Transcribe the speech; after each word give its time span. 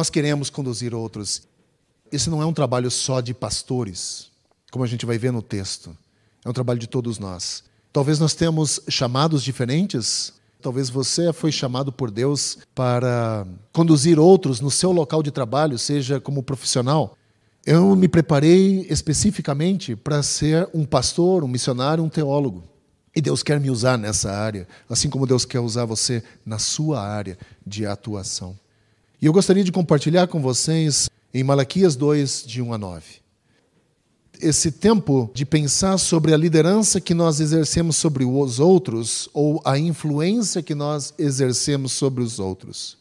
nós 0.00 0.08
queremos 0.08 0.48
conduzir 0.48 0.94
outros. 0.94 1.42
Esse 2.10 2.30
não 2.30 2.40
é 2.40 2.46
um 2.46 2.54
trabalho 2.54 2.90
só 2.90 3.20
de 3.20 3.34
pastores, 3.34 4.30
como 4.70 4.82
a 4.82 4.88
gente 4.88 5.04
vai 5.04 5.18
ver 5.18 5.30
no 5.30 5.42
texto. 5.42 5.94
É 6.42 6.48
um 6.48 6.54
trabalho 6.54 6.78
de 6.78 6.86
todos 6.86 7.18
nós. 7.18 7.62
Talvez 7.92 8.18
nós 8.18 8.32
temos 8.32 8.80
chamados 8.88 9.44
diferentes. 9.44 10.32
Talvez 10.62 10.88
você 10.88 11.34
foi 11.34 11.52
chamado 11.52 11.92
por 11.92 12.10
Deus 12.10 12.56
para 12.74 13.46
conduzir 13.74 14.18
outros 14.18 14.58
no 14.58 14.70
seu 14.70 14.90
local 14.90 15.22
de 15.22 15.30
trabalho, 15.30 15.78
seja 15.78 16.18
como 16.18 16.42
profissional. 16.42 17.14
Eu 17.66 17.94
me 17.94 18.08
preparei 18.08 18.86
especificamente 18.88 19.94
para 19.94 20.22
ser 20.22 20.66
um 20.72 20.86
pastor, 20.86 21.44
um 21.44 21.48
missionário, 21.48 22.02
um 22.02 22.08
teólogo. 22.08 22.64
E 23.14 23.20
Deus 23.20 23.42
quer 23.42 23.60
me 23.60 23.70
usar 23.70 23.98
nessa 23.98 24.32
área, 24.32 24.66
assim 24.88 25.10
como 25.10 25.26
Deus 25.26 25.44
quer 25.44 25.60
usar 25.60 25.84
você 25.84 26.22
na 26.46 26.58
sua 26.58 27.02
área 27.02 27.36
de 27.66 27.84
atuação. 27.84 28.56
E 29.22 29.26
eu 29.26 29.34
gostaria 29.34 29.62
de 29.62 29.70
compartilhar 29.70 30.28
com 30.28 30.40
vocês 30.40 31.10
em 31.34 31.44
Malaquias 31.44 31.94
2, 31.94 32.42
de 32.46 32.62
1 32.62 32.72
a 32.72 32.78
9. 32.78 33.02
Esse 34.40 34.72
tempo 34.72 35.30
de 35.34 35.44
pensar 35.44 35.98
sobre 35.98 36.32
a 36.32 36.38
liderança 36.38 37.02
que 37.02 37.12
nós 37.12 37.38
exercemos 37.38 37.96
sobre 37.96 38.24
os 38.24 38.58
outros 38.58 39.28
ou 39.34 39.60
a 39.62 39.78
influência 39.78 40.62
que 40.62 40.74
nós 40.74 41.12
exercemos 41.18 41.92
sobre 41.92 42.24
os 42.24 42.38
outros. 42.38 42.96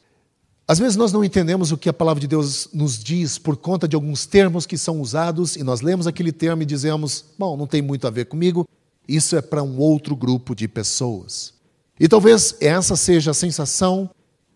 Às 0.68 0.78
vezes 0.78 0.98
nós 0.98 1.14
não 1.14 1.24
entendemos 1.24 1.72
o 1.72 1.78
que 1.78 1.88
a 1.88 1.94
palavra 1.94 2.20
de 2.20 2.28
Deus 2.28 2.68
nos 2.74 3.02
diz 3.02 3.38
por 3.38 3.56
conta 3.56 3.88
de 3.88 3.96
alguns 3.96 4.26
termos 4.26 4.66
que 4.66 4.78
são 4.78 5.00
usados 5.00 5.56
e 5.56 5.64
nós 5.64 5.80
lemos 5.80 6.06
aquele 6.06 6.34
termo 6.34 6.64
e 6.64 6.66
dizemos: 6.66 7.24
bom, 7.40 7.56
não 7.56 7.66
tem 7.66 7.82
muito 7.82 8.06
a 8.06 8.10
ver 8.10 8.26
comigo, 8.26 8.68
isso 9.08 9.38
é 9.38 9.42
para 9.42 9.64
um 9.64 9.78
outro 9.78 10.18
grupo 10.18 10.54
de 10.54 10.68
pessoas. 10.68 11.54
E 11.98 12.10
talvez 12.10 12.58
essa 12.60 12.98
seja 12.98 13.32
a 13.32 13.34
sensação 13.34 14.10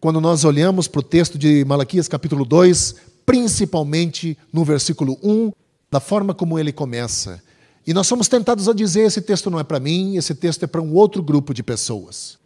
quando 0.04 0.20
nós 0.20 0.44
olhamos 0.44 0.86
para 0.86 1.00
o 1.00 1.02
texto 1.02 1.38
de 1.38 1.64
Malaquias, 1.64 2.10
capítulo 2.10 2.44
2, 2.44 2.96
principalmente 3.26 4.38
no 4.52 4.66
versículo 4.66 5.18
1, 5.24 5.54
da 5.90 6.02
forma 6.02 6.34
como 6.34 6.60
ele 6.60 6.74
começa. 6.74 7.42
E 7.88 7.94
nós 7.94 8.06
somos 8.06 8.28
tentados 8.28 8.68
a 8.68 8.74
dizer: 8.74 9.04
esse 9.04 9.22
texto 9.22 9.50
não 9.50 9.62
é 9.62 9.64
para 9.64 9.80
mim, 9.80 10.18
esse 10.18 10.36
texto 10.36 10.64
é 10.64 10.68
para 10.68 10.82
um 10.82 10.94
outro 10.94 11.24
grupo 11.24 11.54
de 11.54 11.64
pessoas. 11.64 12.38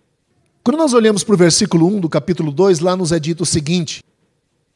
Quando 0.64 0.78
nós 0.78 0.94
olhamos 0.94 1.24
para 1.24 1.34
o 1.34 1.38
versículo 1.38 1.88
1 1.88 2.02
do 2.02 2.08
capítulo 2.08 2.52
2, 2.52 2.80
lá 2.80 2.96
nos 2.96 3.12
é 3.12 3.18
dito 3.18 3.42
o 3.42 3.44
seguinte: 3.44 4.04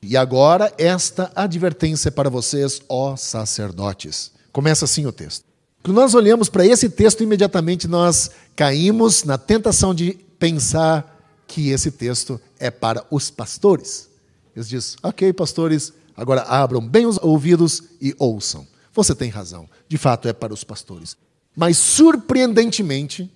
E 0.01 0.17
agora 0.17 0.73
esta 0.75 1.31
advertência 1.35 2.07
é 2.07 2.11
para 2.11 2.31
vocês, 2.31 2.81
ó 2.89 3.15
sacerdotes. 3.15 4.31
Começa 4.51 4.85
assim 4.85 5.05
o 5.05 5.11
texto. 5.11 5.45
Quando 5.83 5.97
nós 5.97 6.15
olhamos 6.15 6.49
para 6.49 6.65
esse 6.65 6.89
texto, 6.89 7.21
imediatamente 7.21 7.87
nós 7.87 8.31
caímos 8.55 9.23
na 9.23 9.37
tentação 9.37 9.93
de 9.93 10.13
pensar 10.39 11.20
que 11.51 11.69
esse 11.69 11.91
texto 11.91 12.39
é 12.57 12.71
para 12.71 13.05
os 13.11 13.29
pastores. 13.29 14.09
Eles 14.55 14.69
dizem, 14.69 14.97
ok, 15.03 15.33
pastores, 15.33 15.91
agora 16.15 16.43
abram 16.43 16.79
bem 16.79 17.05
os 17.05 17.19
ouvidos 17.21 17.83
e 18.01 18.15
ouçam. 18.17 18.65
Você 18.93 19.13
tem 19.13 19.29
razão, 19.29 19.69
de 19.85 19.97
fato 19.97 20.29
é 20.29 20.33
para 20.33 20.53
os 20.53 20.63
pastores. 20.63 21.17
Mas, 21.53 21.77
surpreendentemente, 21.77 23.29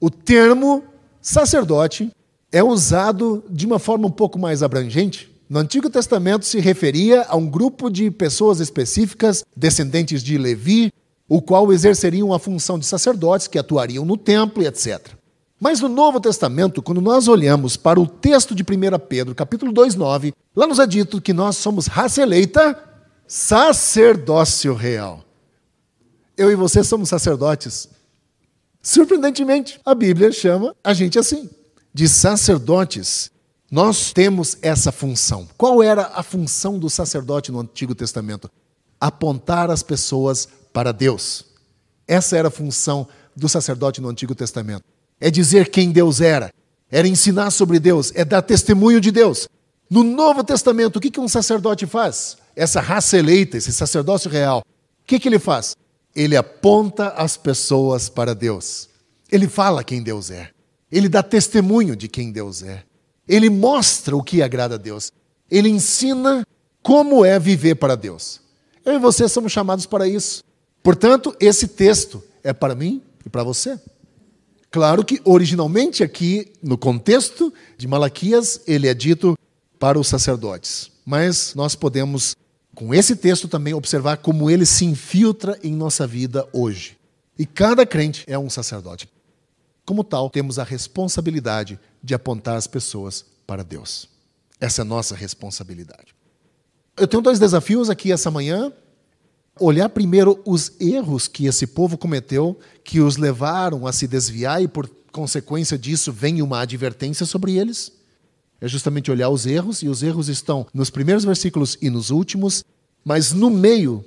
o 0.00 0.08
termo 0.10 0.82
sacerdote 1.20 2.10
é 2.50 2.64
usado 2.64 3.44
de 3.50 3.66
uma 3.66 3.78
forma 3.78 4.06
um 4.06 4.10
pouco 4.10 4.38
mais 4.38 4.62
abrangente. 4.62 5.30
No 5.46 5.58
Antigo 5.58 5.90
Testamento 5.90 6.46
se 6.46 6.58
referia 6.58 7.26
a 7.28 7.36
um 7.36 7.46
grupo 7.46 7.90
de 7.90 8.10
pessoas 8.10 8.60
específicas, 8.60 9.44
descendentes 9.54 10.22
de 10.22 10.38
Levi, 10.38 10.90
o 11.28 11.42
qual 11.42 11.70
exerceriam 11.70 12.32
a 12.32 12.38
função 12.38 12.78
de 12.78 12.86
sacerdotes 12.86 13.46
que 13.46 13.58
atuariam 13.58 14.06
no 14.06 14.16
templo 14.16 14.62
e 14.62 14.66
etc. 14.66 15.19
Mas 15.60 15.78
no 15.80 15.90
Novo 15.90 16.18
Testamento, 16.18 16.82
quando 16.82 17.02
nós 17.02 17.28
olhamos 17.28 17.76
para 17.76 18.00
o 18.00 18.06
texto 18.06 18.54
de 18.54 18.62
1 18.62 18.98
Pedro, 19.06 19.34
capítulo 19.34 19.70
2:9, 19.70 20.32
lá 20.56 20.66
nos 20.66 20.78
é 20.78 20.86
dito 20.86 21.20
que 21.20 21.34
nós 21.34 21.58
somos 21.58 21.86
raça 21.86 22.22
eleita, 22.22 22.82
sacerdócio 23.28 24.72
real. 24.72 25.22
Eu 26.34 26.50
e 26.50 26.54
você 26.54 26.82
somos 26.82 27.10
sacerdotes. 27.10 27.90
Surpreendentemente, 28.80 29.78
a 29.84 29.94
Bíblia 29.94 30.32
chama 30.32 30.74
a 30.82 30.94
gente 30.94 31.18
assim, 31.18 31.50
de 31.92 32.08
sacerdotes. 32.08 33.30
Nós 33.70 34.12
temos 34.14 34.56
essa 34.62 34.90
função. 34.90 35.46
Qual 35.58 35.82
era 35.82 36.10
a 36.14 36.22
função 36.22 36.78
do 36.78 36.88
sacerdote 36.88 37.52
no 37.52 37.60
Antigo 37.60 37.94
Testamento? 37.94 38.50
Apontar 38.98 39.70
as 39.70 39.82
pessoas 39.82 40.48
para 40.72 40.90
Deus. 40.90 41.44
Essa 42.08 42.38
era 42.38 42.48
a 42.48 42.50
função 42.50 43.06
do 43.36 43.48
sacerdote 43.48 44.00
no 44.00 44.08
Antigo 44.08 44.34
Testamento. 44.34 44.82
É 45.20 45.30
dizer 45.30 45.68
quem 45.68 45.92
Deus 45.92 46.20
era, 46.20 46.52
era 46.90 47.06
ensinar 47.06 47.50
sobre 47.50 47.78
Deus, 47.78 48.12
é 48.14 48.24
dar 48.24 48.42
testemunho 48.42 49.00
de 49.00 49.10
Deus. 49.10 49.48
No 49.88 50.02
Novo 50.02 50.42
Testamento, 50.42 50.96
o 50.96 51.00
que 51.00 51.20
um 51.20 51.28
sacerdote 51.28 51.86
faz? 51.86 52.36
Essa 52.56 52.80
raça 52.80 53.18
eleita, 53.18 53.56
esse 53.56 53.72
sacerdócio 53.72 54.30
real, 54.30 54.64
o 55.02 55.04
que 55.04 55.28
ele 55.28 55.38
faz? 55.38 55.76
Ele 56.14 56.36
aponta 56.36 57.08
as 57.08 57.36
pessoas 57.36 58.08
para 58.08 58.34
Deus. 58.34 58.88
Ele 59.30 59.48
fala 59.48 59.84
quem 59.84 60.02
Deus 60.02 60.30
é. 60.30 60.50
Ele 60.90 61.08
dá 61.08 61.22
testemunho 61.22 61.94
de 61.94 62.08
quem 62.08 62.32
Deus 62.32 62.62
é. 62.62 62.82
Ele 63.28 63.48
mostra 63.48 64.16
o 64.16 64.22
que 64.22 64.42
agrada 64.42 64.74
a 64.74 64.78
Deus. 64.78 65.12
Ele 65.50 65.68
ensina 65.68 66.44
como 66.82 67.24
é 67.24 67.38
viver 67.38 67.76
para 67.76 67.96
Deus. 67.96 68.40
Eu 68.84 68.94
e 68.94 68.98
você 68.98 69.28
somos 69.28 69.52
chamados 69.52 69.86
para 69.86 70.08
isso. 70.08 70.42
Portanto, 70.82 71.34
esse 71.38 71.68
texto 71.68 72.22
é 72.42 72.52
para 72.52 72.74
mim 72.74 73.02
e 73.24 73.28
para 73.28 73.44
você. 73.44 73.78
Claro 74.70 75.04
que 75.04 75.20
originalmente 75.24 76.02
aqui 76.04 76.52
no 76.62 76.78
contexto 76.78 77.52
de 77.76 77.88
Malaquias 77.88 78.60
ele 78.66 78.86
é 78.86 78.94
dito 78.94 79.36
para 79.78 79.98
os 79.98 80.06
sacerdotes, 80.06 80.92
mas 81.04 81.54
nós 81.54 81.74
podemos 81.74 82.36
com 82.74 82.94
esse 82.94 83.16
texto 83.16 83.48
também 83.48 83.74
observar 83.74 84.18
como 84.18 84.48
ele 84.48 84.64
se 84.64 84.84
infiltra 84.84 85.58
em 85.62 85.74
nossa 85.74 86.06
vida 86.06 86.48
hoje. 86.52 86.96
E 87.36 87.44
cada 87.44 87.84
crente 87.84 88.24
é 88.28 88.38
um 88.38 88.48
sacerdote. 88.48 89.08
Como 89.84 90.04
tal, 90.04 90.30
temos 90.30 90.58
a 90.58 90.62
responsabilidade 90.62 91.80
de 92.02 92.14
apontar 92.14 92.56
as 92.56 92.66
pessoas 92.66 93.24
para 93.46 93.64
Deus. 93.64 94.08
Essa 94.60 94.82
é 94.82 94.84
a 94.84 94.86
nossa 94.86 95.16
responsabilidade. 95.16 96.14
Eu 96.96 97.08
tenho 97.08 97.22
dois 97.22 97.40
desafios 97.40 97.90
aqui 97.90 98.12
essa 98.12 98.30
manhã 98.30 98.72
olhar 99.60 99.88
primeiro 99.90 100.40
os 100.44 100.72
erros 100.80 101.28
que 101.28 101.46
esse 101.46 101.66
povo 101.66 101.98
cometeu, 101.98 102.58
que 102.82 103.00
os 103.00 103.16
levaram 103.16 103.86
a 103.86 103.92
se 103.92 104.06
desviar 104.06 104.62
e, 104.62 104.66
por 104.66 104.90
consequência 105.12 105.78
disso, 105.78 106.12
vem 106.12 106.42
uma 106.42 106.60
advertência 106.60 107.26
sobre 107.26 107.56
eles. 107.56 107.92
É 108.60 108.66
justamente 108.66 109.10
olhar 109.10 109.28
os 109.30 109.46
erros, 109.46 109.82
e 109.82 109.88
os 109.88 110.02
erros 110.02 110.28
estão 110.28 110.66
nos 110.72 110.90
primeiros 110.90 111.24
versículos 111.24 111.78
e 111.80 111.88
nos 111.88 112.10
últimos, 112.10 112.64
mas 113.04 113.32
no 113.32 113.50
meio, 113.50 114.04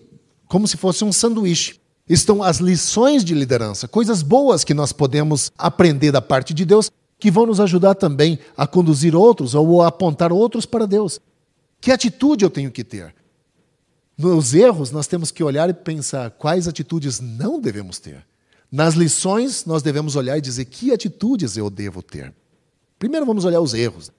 como 0.48 0.68
se 0.68 0.78
fosse 0.78 1.04
um 1.04 1.12
sanduíche, 1.12 1.80
estão 2.08 2.44
as 2.44 2.58
lições 2.58 3.24
de 3.24 3.34
liderança, 3.34 3.88
coisas 3.88 4.22
boas 4.22 4.64
que 4.64 4.74
nós 4.74 4.92
podemos 4.92 5.52
aprender 5.58 6.12
da 6.12 6.22
parte 6.22 6.54
de 6.54 6.66
Deus, 6.66 6.92
que 7.18 7.32
vão 7.32 7.46
nos 7.46 7.60
ajudar 7.60 7.96
também 7.96 8.38
a 8.58 8.68
conduzir 8.68 9.16
outros 9.16 9.56
ou 9.56 9.82
a 9.82 9.88
apontar 9.88 10.32
outros 10.34 10.66
para 10.66 10.86
Deus. 10.86 11.20
Que 11.80 11.92
atitude 11.92 12.44
eu 12.44 12.50
tenho 12.50 12.72
que 12.72 12.84
ter? 12.84 13.16
Nos 14.18 14.54
erros, 14.54 14.92
nós 14.92 15.08
temos 15.08 15.32
que 15.32 15.44
olhar 15.44 15.70
e 15.70 15.74
pensar 15.74 16.32
quais 16.32 16.68
atitudes 16.68 17.20
não 17.20 17.60
devemos 17.60 18.00
ter. 18.00 18.26
Nas 18.72 18.94
lições, 18.94 19.66
nós 19.66 19.82
devemos 19.84 20.16
olhar 20.16 20.38
e 20.38 20.42
dizer 20.42 20.66
que 20.66 20.92
atitudes 20.92 21.58
eu 21.58 21.70
devo 21.70 22.02
ter. 22.02 22.34
Primeiro, 22.98 23.26
vamos 23.26 23.46
olhar 23.46 23.62
os 23.62 23.74
erros. 23.74 24.12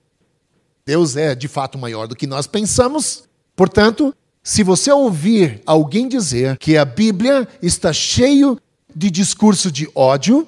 Deus 0.85 1.17
é 1.17 1.35
de 1.35 1.49
fato 1.49 1.79
maior 1.79 2.07
do 2.07 2.15
que 2.15 2.27
nós 2.27 2.47
pensamos, 2.47 3.25
portanto, 3.57 4.15
se 4.43 4.63
você 4.63 4.93
ouvir 4.93 5.63
alguém 5.65 6.07
dizer 6.07 6.59
que 6.59 6.77
a 6.77 6.85
Bíblia 6.85 7.49
está 7.63 7.93
cheio 7.93 8.61
de 8.95 9.11
discurso 9.11 9.73
de 9.73 9.89
ódio, 9.95 10.47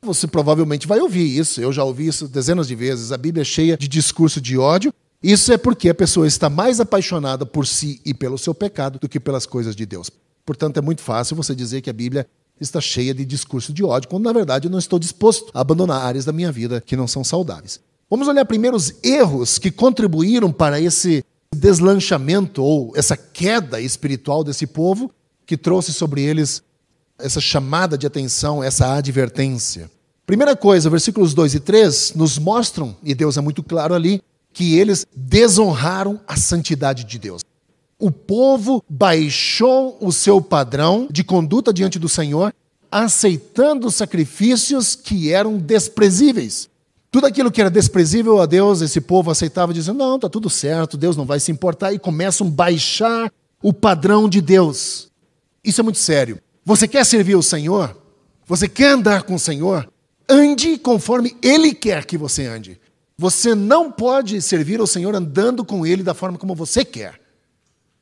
você 0.00 0.26
provavelmente 0.26 0.86
vai 0.86 0.98
ouvir 1.00 1.38
isso. 1.38 1.60
Eu 1.60 1.72
já 1.72 1.84
ouvi 1.84 2.06
isso 2.06 2.26
dezenas 2.26 2.66
de 2.66 2.74
vezes. 2.74 3.12
A 3.12 3.18
Bíblia 3.18 3.42
é 3.42 3.44
cheia 3.44 3.76
de 3.76 3.86
discurso 3.86 4.40
de 4.40 4.56
ódio. 4.56 4.92
Isso 5.22 5.52
é 5.52 5.58
porque 5.58 5.90
a 5.90 5.94
pessoa 5.94 6.26
está 6.26 6.48
mais 6.48 6.80
apaixonada 6.80 7.44
por 7.44 7.66
si 7.66 8.00
e 8.06 8.14
pelo 8.14 8.38
seu 8.38 8.54
pecado 8.54 8.98
do 8.98 9.08
que 9.08 9.20
pelas 9.20 9.44
coisas 9.44 9.76
de 9.76 9.84
Deus. 9.84 10.10
Portanto, 10.46 10.78
é 10.78 10.80
muito 10.80 11.02
fácil 11.02 11.36
você 11.36 11.54
dizer 11.54 11.82
que 11.82 11.90
a 11.90 11.92
Bíblia 11.92 12.26
está 12.58 12.80
cheia 12.80 13.12
de 13.12 13.24
discurso 13.24 13.72
de 13.72 13.84
ódio, 13.84 14.08
quando 14.08 14.24
na 14.24 14.32
verdade 14.32 14.66
eu 14.66 14.70
não 14.70 14.78
estou 14.78 14.98
disposto 14.98 15.50
a 15.54 15.60
abandonar 15.60 16.02
áreas 16.02 16.24
da 16.24 16.32
minha 16.32 16.50
vida 16.50 16.80
que 16.80 16.96
não 16.96 17.06
são 17.06 17.22
saudáveis. 17.22 17.80
Vamos 18.08 18.28
olhar 18.28 18.44
primeiro 18.44 18.76
os 18.76 18.94
erros 19.04 19.58
que 19.58 19.70
contribuíram 19.70 20.50
para 20.50 20.80
esse 20.80 21.24
deslanchamento 21.54 22.62
ou 22.62 22.92
essa 22.96 23.16
queda 23.16 23.80
espiritual 23.80 24.42
desse 24.42 24.66
povo, 24.66 25.10
que 25.46 25.56
trouxe 25.56 25.92
sobre 25.92 26.22
eles 26.22 26.62
essa 27.18 27.40
chamada 27.40 27.98
de 27.98 28.06
atenção, 28.06 28.64
essa 28.64 28.94
advertência. 28.94 29.90
Primeira 30.26 30.56
coisa, 30.56 30.88
versículos 30.88 31.34
2 31.34 31.56
e 31.56 31.60
3 31.60 32.14
nos 32.14 32.38
mostram, 32.38 32.96
e 33.02 33.14
Deus 33.14 33.36
é 33.36 33.40
muito 33.40 33.62
claro 33.62 33.94
ali, 33.94 34.22
que 34.52 34.76
eles 34.78 35.06
desonraram 35.14 36.20
a 36.26 36.36
santidade 36.36 37.04
de 37.04 37.18
Deus. 37.18 37.42
O 37.98 38.10
povo 38.10 38.82
baixou 38.88 39.98
o 40.00 40.10
seu 40.10 40.40
padrão 40.40 41.06
de 41.10 41.22
conduta 41.22 41.72
diante 41.72 41.98
do 41.98 42.08
Senhor, 42.08 42.52
aceitando 42.90 43.90
sacrifícios 43.90 44.94
que 44.94 45.32
eram 45.32 45.58
desprezíveis. 45.58 46.68
Tudo 47.10 47.26
aquilo 47.26 47.50
que 47.50 47.60
era 47.60 47.70
desprezível 47.70 48.40
a 48.40 48.46
Deus, 48.46 48.80
esse 48.80 49.00
povo 49.00 49.30
aceitava, 49.30 49.74
dizendo: 49.74 49.98
não, 49.98 50.16
está 50.16 50.28
tudo 50.28 50.48
certo, 50.48 50.96
Deus 50.96 51.16
não 51.16 51.26
vai 51.26 51.40
se 51.40 51.50
importar, 51.52 51.92
e 51.92 51.98
começam 51.98 52.46
a 52.46 52.50
baixar 52.50 53.32
o 53.62 53.72
padrão 53.72 54.28
de 54.28 54.40
Deus. 54.40 55.10
Isso 55.62 55.80
é 55.80 55.84
muito 55.84 55.98
sério. 55.98 56.40
Você 56.64 56.88
quer 56.88 57.04
servir 57.04 57.34
o 57.34 57.42
Senhor? 57.42 57.96
Você 58.46 58.68
quer 58.68 58.92
andar 58.92 59.24
com 59.24 59.34
o 59.34 59.38
Senhor? 59.38 59.90
Ande 60.28 60.78
conforme 60.78 61.36
Ele 61.42 61.74
quer 61.74 62.04
que 62.04 62.16
você 62.16 62.46
ande. 62.46 62.80
Você 63.20 63.54
não 63.54 63.92
pode 63.92 64.40
servir 64.40 64.80
ao 64.80 64.86
Senhor 64.86 65.14
andando 65.14 65.62
com 65.62 65.84
Ele 65.84 66.02
da 66.02 66.14
forma 66.14 66.38
como 66.38 66.54
você 66.54 66.86
quer. 66.86 67.20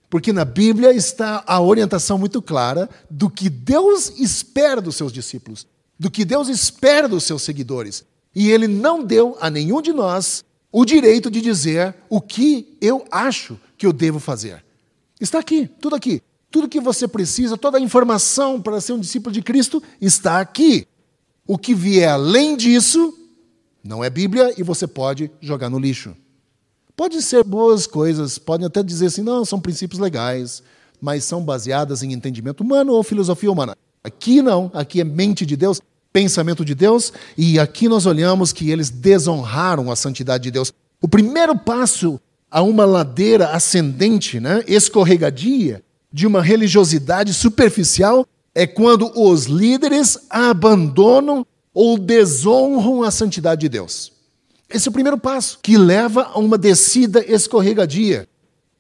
Porque 0.08 0.32
na 0.32 0.44
Bíblia 0.44 0.92
está 0.92 1.42
a 1.44 1.60
orientação 1.60 2.16
muito 2.16 2.40
clara 2.40 2.88
do 3.10 3.28
que 3.28 3.50
Deus 3.50 4.12
espera 4.16 4.80
dos 4.80 4.94
seus 4.94 5.12
discípulos, 5.12 5.66
do 5.98 6.08
que 6.08 6.24
Deus 6.24 6.46
espera 6.48 7.08
dos 7.08 7.24
seus 7.24 7.42
seguidores. 7.42 8.04
E 8.32 8.52
Ele 8.52 8.68
não 8.68 9.02
deu 9.02 9.36
a 9.40 9.50
nenhum 9.50 9.82
de 9.82 9.92
nós 9.92 10.44
o 10.70 10.84
direito 10.84 11.32
de 11.32 11.40
dizer 11.40 11.96
o 12.08 12.20
que 12.20 12.78
eu 12.80 13.04
acho 13.10 13.58
que 13.76 13.86
eu 13.86 13.92
devo 13.92 14.20
fazer. 14.20 14.64
Está 15.20 15.40
aqui, 15.40 15.68
tudo 15.80 15.96
aqui. 15.96 16.22
Tudo 16.48 16.68
que 16.68 16.78
você 16.78 17.08
precisa, 17.08 17.58
toda 17.58 17.76
a 17.76 17.80
informação 17.80 18.62
para 18.62 18.80
ser 18.80 18.92
um 18.92 19.00
discípulo 19.00 19.32
de 19.32 19.42
Cristo 19.42 19.82
está 20.00 20.38
aqui. 20.38 20.86
O 21.44 21.58
que 21.58 21.74
vier 21.74 22.08
além 22.08 22.56
disso 22.56 23.17
não 23.82 24.02
é 24.02 24.10
Bíblia 24.10 24.54
e 24.56 24.62
você 24.62 24.86
pode 24.86 25.30
jogar 25.40 25.70
no 25.70 25.78
lixo. 25.78 26.14
Pode 26.96 27.22
ser 27.22 27.44
boas 27.44 27.86
coisas, 27.86 28.38
podem 28.38 28.66
até 28.66 28.82
dizer 28.82 29.06
assim, 29.06 29.22
não, 29.22 29.44
são 29.44 29.60
princípios 29.60 30.00
legais, 30.00 30.62
mas 31.00 31.24
são 31.24 31.42
baseadas 31.42 32.02
em 32.02 32.12
entendimento 32.12 32.62
humano 32.62 32.92
ou 32.92 33.02
filosofia 33.02 33.50
humana. 33.50 33.76
Aqui 34.02 34.42
não, 34.42 34.70
aqui 34.74 35.00
é 35.00 35.04
mente 35.04 35.46
de 35.46 35.56
Deus, 35.56 35.80
pensamento 36.12 36.64
de 36.64 36.74
Deus, 36.74 37.12
e 37.36 37.58
aqui 37.58 37.88
nós 37.88 38.06
olhamos 38.06 38.52
que 38.52 38.70
eles 38.70 38.90
desonraram 38.90 39.90
a 39.90 39.96
santidade 39.96 40.44
de 40.44 40.50
Deus. 40.50 40.72
O 41.00 41.06
primeiro 41.06 41.56
passo 41.56 42.20
a 42.50 42.62
uma 42.62 42.84
ladeira 42.84 43.50
ascendente, 43.50 44.40
né, 44.40 44.64
escorregadia, 44.66 45.82
de 46.12 46.26
uma 46.26 46.42
religiosidade 46.42 47.34
superficial, 47.34 48.26
é 48.54 48.66
quando 48.66 49.12
os 49.14 49.44
líderes 49.44 50.18
abandonam 50.28 51.46
ou 51.80 51.96
desonram 51.96 53.04
a 53.04 53.10
santidade 53.12 53.60
de 53.60 53.68
Deus. 53.68 54.10
Esse 54.68 54.88
é 54.88 54.90
o 54.90 54.92
primeiro 54.92 55.16
passo, 55.16 55.60
que 55.62 55.78
leva 55.78 56.24
a 56.34 56.38
uma 56.40 56.58
descida 56.58 57.24
escorregadia. 57.24 58.28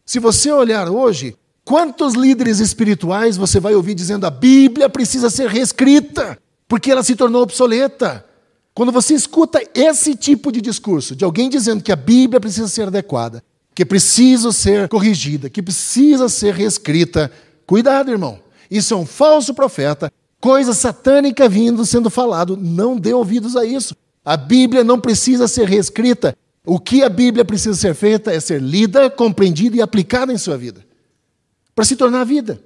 Se 0.04 0.18
você 0.18 0.50
olhar 0.50 0.90
hoje, 0.90 1.36
quantos 1.64 2.14
líderes 2.14 2.58
espirituais 2.58 3.36
você 3.36 3.60
vai 3.60 3.76
ouvir 3.76 3.94
dizendo 3.94 4.26
a 4.26 4.30
Bíblia 4.30 4.88
precisa 4.88 5.30
ser 5.30 5.48
reescrita, 5.48 6.36
porque 6.66 6.90
ela 6.90 7.04
se 7.04 7.14
tornou 7.14 7.40
obsoleta? 7.40 8.26
Quando 8.74 8.90
você 8.90 9.14
escuta 9.14 9.62
esse 9.72 10.16
tipo 10.16 10.50
de 10.50 10.60
discurso, 10.60 11.14
de 11.14 11.24
alguém 11.24 11.48
dizendo 11.48 11.84
que 11.84 11.92
a 11.92 11.96
Bíblia 11.96 12.40
precisa 12.40 12.66
ser 12.66 12.88
adequada, 12.88 13.44
que 13.76 13.84
precisa 13.84 14.50
ser 14.50 14.88
corrigida, 14.88 15.48
que 15.48 15.62
precisa 15.62 16.28
ser 16.28 16.52
reescrita, 16.52 17.30
cuidado, 17.64 18.10
irmão. 18.10 18.40
Isso 18.68 18.92
é 18.92 18.96
um 18.96 19.06
falso 19.06 19.54
profeta, 19.54 20.12
coisa 20.40 20.72
satânica 20.72 21.48
vindo 21.48 21.84
sendo 21.84 22.10
falado. 22.10 22.56
Não 22.56 22.96
dê 22.96 23.12
ouvidos 23.12 23.56
a 23.56 23.64
isso. 23.64 23.96
A 24.24 24.36
Bíblia 24.36 24.84
não 24.84 25.00
precisa 25.00 25.48
ser 25.48 25.68
reescrita. 25.68 26.36
O 26.64 26.78
que 26.78 27.02
a 27.02 27.08
Bíblia 27.08 27.44
precisa 27.44 27.74
ser 27.74 27.94
feita 27.94 28.32
é 28.32 28.38
ser 28.38 28.60
lida, 28.60 29.08
compreendida 29.08 29.76
e 29.76 29.80
aplicada 29.80 30.32
em 30.32 30.38
sua 30.38 30.58
vida, 30.58 30.84
para 31.74 31.84
se 31.84 31.96
tornar 31.96 32.24
vida. 32.24 32.60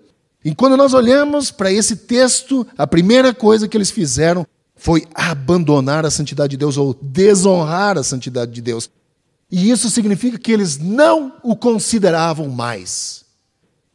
E 0.44 0.54
quando 0.54 0.76
nós 0.76 0.92
olhamos 0.92 1.52
para 1.52 1.70
esse 1.70 1.94
texto, 1.94 2.66
a 2.76 2.84
primeira 2.84 3.32
coisa 3.32 3.68
que 3.68 3.76
eles 3.76 3.92
fizeram 3.92 4.44
foi 4.74 5.06
abandonar 5.14 6.04
a 6.04 6.10
santidade 6.10 6.52
de 6.52 6.56
Deus 6.56 6.76
ou 6.76 6.98
desonrar 7.00 7.96
a 7.96 8.02
santidade 8.02 8.50
de 8.50 8.60
Deus. 8.60 8.90
E 9.48 9.70
isso 9.70 9.88
significa 9.88 10.36
que 10.36 10.50
eles 10.50 10.78
não 10.78 11.34
o 11.44 11.54
consideravam 11.54 12.48
mais. 12.48 13.24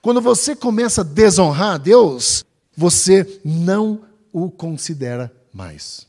Quando 0.02 0.22
você 0.22 0.56
começa 0.56 1.02
a 1.02 1.04
desonrar 1.04 1.74
a 1.74 1.78
Deus, 1.78 2.46
você 2.78 3.42
não 3.44 4.02
o 4.32 4.52
considera 4.52 5.34
mais. 5.52 6.06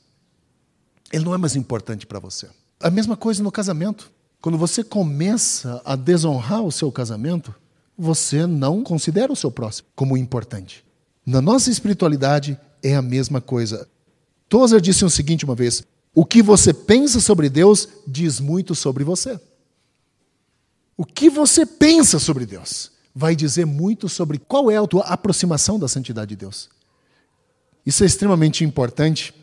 Ele 1.10 1.24
não 1.24 1.34
é 1.34 1.38
mais 1.38 1.56
importante 1.56 2.06
para 2.06 2.18
você. 2.18 2.46
A 2.78 2.90
mesma 2.90 3.16
coisa 3.16 3.42
no 3.42 3.50
casamento. 3.50 4.10
Quando 4.42 4.58
você 4.58 4.84
começa 4.84 5.80
a 5.84 5.96
desonrar 5.96 6.62
o 6.62 6.70
seu 6.70 6.92
casamento, 6.92 7.52
você 7.96 8.46
não 8.46 8.84
considera 8.84 9.32
o 9.32 9.36
seu 9.36 9.50
próximo 9.50 9.88
como 9.96 10.16
importante. 10.16 10.84
Na 11.24 11.40
nossa 11.40 11.70
espiritualidade 11.70 12.60
é 12.82 12.94
a 12.94 13.02
mesma 13.02 13.40
coisa. 13.40 13.88
Tozer 14.48 14.80
disse 14.80 15.04
o 15.04 15.10
seguinte 15.10 15.46
uma 15.46 15.54
vez: 15.54 15.82
o 16.14 16.24
que 16.24 16.42
você 16.42 16.72
pensa 16.74 17.18
sobre 17.18 17.48
Deus 17.48 17.88
diz 18.06 18.38
muito 18.38 18.74
sobre 18.74 19.02
você. 19.02 19.40
O 20.96 21.04
que 21.04 21.30
você 21.30 21.64
pensa 21.64 22.18
sobre 22.18 22.44
Deus 22.44 22.92
vai 23.18 23.34
dizer 23.34 23.66
muito 23.66 24.08
sobre 24.08 24.38
qual 24.38 24.70
é 24.70 24.76
a 24.76 24.86
tua 24.86 25.02
aproximação 25.02 25.76
da 25.76 25.88
santidade 25.88 26.28
de 26.28 26.36
Deus. 26.36 26.68
Isso 27.84 28.04
é 28.04 28.06
extremamente 28.06 28.62
importante. 28.62 29.34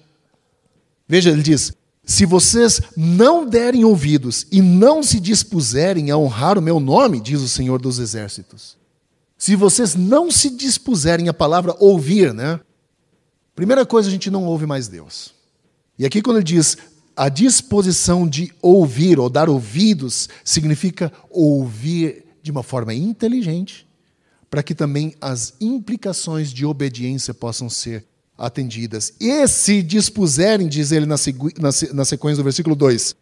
Veja, 1.05 1.29
ele 1.29 1.43
diz: 1.43 1.73
se 2.05 2.25
vocês 2.25 2.79
não 2.95 3.45
derem 3.45 3.83
ouvidos 3.83 4.47
e 4.49 4.61
não 4.61 5.03
se 5.03 5.19
dispuserem 5.19 6.09
a 6.09 6.15
honrar 6.17 6.57
o 6.57 6.61
meu 6.61 6.79
nome, 6.79 7.19
diz 7.19 7.41
o 7.41 7.49
Senhor 7.49 7.81
dos 7.81 7.99
Exércitos. 7.99 8.77
Se 9.37 9.57
vocês 9.57 9.93
não 9.93 10.31
se 10.31 10.49
dispuserem 10.51 11.27
a 11.27 11.33
palavra 11.33 11.75
ouvir, 11.77 12.33
né? 12.33 12.61
Primeira 13.53 13.85
coisa, 13.85 14.07
a 14.07 14.11
gente 14.11 14.31
não 14.31 14.45
ouve 14.45 14.65
mais 14.65 14.87
Deus. 14.87 15.33
E 15.99 16.05
aqui, 16.05 16.21
quando 16.21 16.37
ele 16.37 16.45
diz 16.45 16.77
a 17.13 17.27
disposição 17.27 18.25
de 18.25 18.53
ouvir 18.61 19.19
ou 19.19 19.29
dar 19.29 19.49
ouvidos, 19.49 20.29
significa 20.45 21.11
ouvir 21.29 22.24
de 22.45 22.51
uma 22.51 22.61
forma 22.61 22.93
inteligente, 22.93 23.87
para 24.51 24.61
que 24.61 24.75
também 24.75 25.15
as 25.19 25.55
implicações 25.59 26.53
de 26.53 26.63
obediência 26.63 27.33
possam 27.33 27.67
ser 27.67 28.05
atendidas. 28.37 29.13
E 29.19 29.47
se 29.47 29.81
dispuserem, 29.81 30.67
diz 30.67 30.91
ele 30.91 31.07
na, 31.07 31.15
na 31.91 32.05
sequência 32.05 32.37
do 32.37 32.43
versículo 32.43 32.75
2, 32.75 33.15